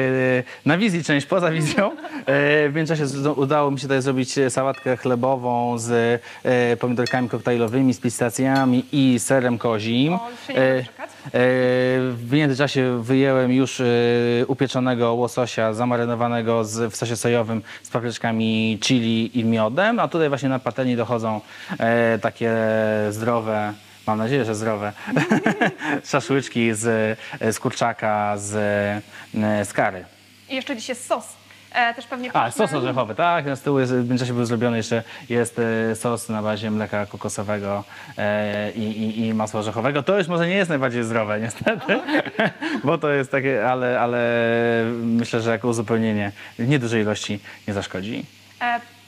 [0.66, 1.90] na wizji, część poza wizją.
[2.26, 8.00] E, w międzyczasie udało mi się tutaj zrobić sałatkę chlebową z e, pomidorkami koktajlowymi, z
[8.00, 10.14] pistacjami i serem kozim.
[10.14, 11.10] O, się nie mogę czekać.
[11.10, 11.30] E,
[12.12, 13.84] w międzyczasie wyjęłem już e,
[14.46, 20.48] upieczonego łososia zamarynowanego z, w sosie sojowym z papryczkami chili i miodem, a tutaj właśnie
[20.48, 21.40] na patelni dochodzą
[21.78, 22.52] e, takie
[23.10, 23.72] zdrowe,
[24.06, 24.92] mam nadzieję, że zdrowe,
[26.10, 28.54] szaszłyczki z, z kurczaka, z,
[29.34, 30.04] e, z kary.
[30.48, 31.41] I jeszcze dziś jest sos.
[31.74, 33.56] E, też pewnie A, sos orzechowy, tak.
[33.56, 35.60] Z tyłu jest, międzyczasie był zrobiony jeszcze, jest
[35.90, 37.84] e, sos na bazie mleka kokosowego
[38.18, 40.02] e, i, i, i masła orzechowego.
[40.02, 42.00] To już może nie jest najbardziej zdrowe, niestety,
[42.84, 44.20] bo to jest takie, ale, ale
[45.02, 48.24] myślę, że jako uzupełnienie niedużej ilości nie zaszkodzi.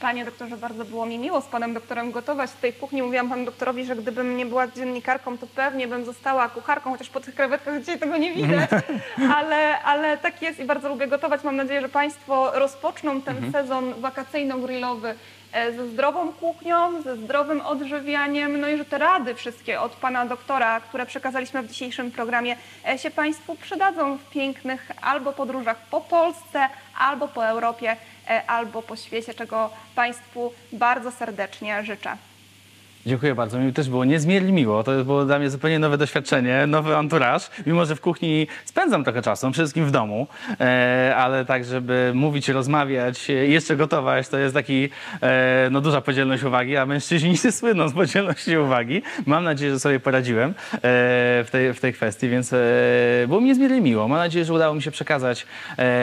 [0.05, 3.03] Panie doktorze, bardzo było mi miło z panem doktorem gotować w tej kuchni.
[3.03, 7.21] Mówiłam panu doktorowi, że gdybym nie była dziennikarką, to pewnie bym została kucharką, chociaż po
[7.21, 8.71] tych krewetkach dzisiaj tego nie widać.
[9.37, 11.45] Ale, ale tak jest i bardzo lubię gotować.
[11.45, 15.15] Mam nadzieję, że państwo rozpoczną ten sezon wakacyjno-grillowy
[15.53, 20.27] e, ze zdrową kuchnią, ze zdrowym odżywianiem, no i że te rady wszystkie od pana
[20.27, 22.57] doktora, które przekazaliśmy w dzisiejszym programie,
[22.89, 27.97] e, się państwu przydadzą w pięknych albo podróżach po Polsce, albo po Europie,
[28.47, 32.17] albo po świecie, czego państwu bardzo serdecznie życzę.
[33.07, 33.59] Dziękuję bardzo.
[33.59, 34.85] Mi też było niezmiernie miło.
[34.85, 37.51] To było dla mnie zupełnie nowe doświadczenie, nowy anturaż.
[37.67, 40.27] Mimo, że w kuchni spędzam trochę czasu, przede wszystkim w domu,
[40.61, 44.89] e, ale tak, żeby mówić, rozmawiać, e, jeszcze gotować, to jest taki,
[45.23, 49.03] e, no duża podzielność uwagi, a mężczyźni nie słyną z podzielności uwagi.
[49.27, 52.55] Mam nadzieję, że sobie poradziłem e, w, tej, w tej kwestii, więc
[53.29, 54.09] było mi niezmiernie miło.
[54.09, 55.47] Mam nadzieję, że udało mi się przekazać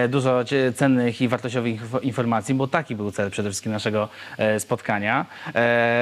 [0.10, 0.44] dużo
[0.76, 4.10] cennych i wartościowych inf- informacji, bo taki był cel przede wszystkim naszego
[4.60, 5.26] spotkania,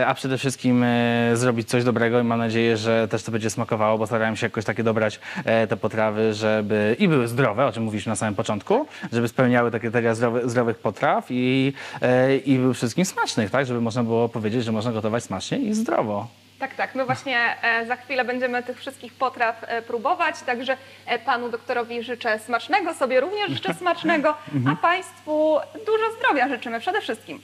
[0.06, 0.86] a przede wszystkim
[1.34, 4.66] zrobić coś dobrego i mam nadzieję, że też to będzie smakowało, bo starałem się jakoś
[4.66, 8.88] takie dobrać e, te potrawy, żeby i były zdrowe, o czym mówiliśmy na samym początku,
[9.12, 13.82] żeby spełniały takie kryteria zdrowy, zdrowych potraw i, e, i były wszystkim smacznych, tak, żeby
[13.82, 16.28] można było powiedzieć, że można gotować smacznie i zdrowo.
[16.60, 16.96] Tak, tak.
[16.96, 22.04] My właśnie e, za chwilę będziemy tych wszystkich potraw e, próbować, także e, panu doktorowi
[22.04, 24.34] życzę smacznego, sobie również życzę smacznego,
[24.72, 27.40] a państwu dużo zdrowia życzymy przede wszystkim.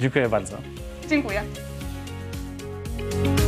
[0.00, 0.56] Dziękuję bardzo.
[1.08, 1.42] Dziękuję.
[3.00, 3.39] Bye.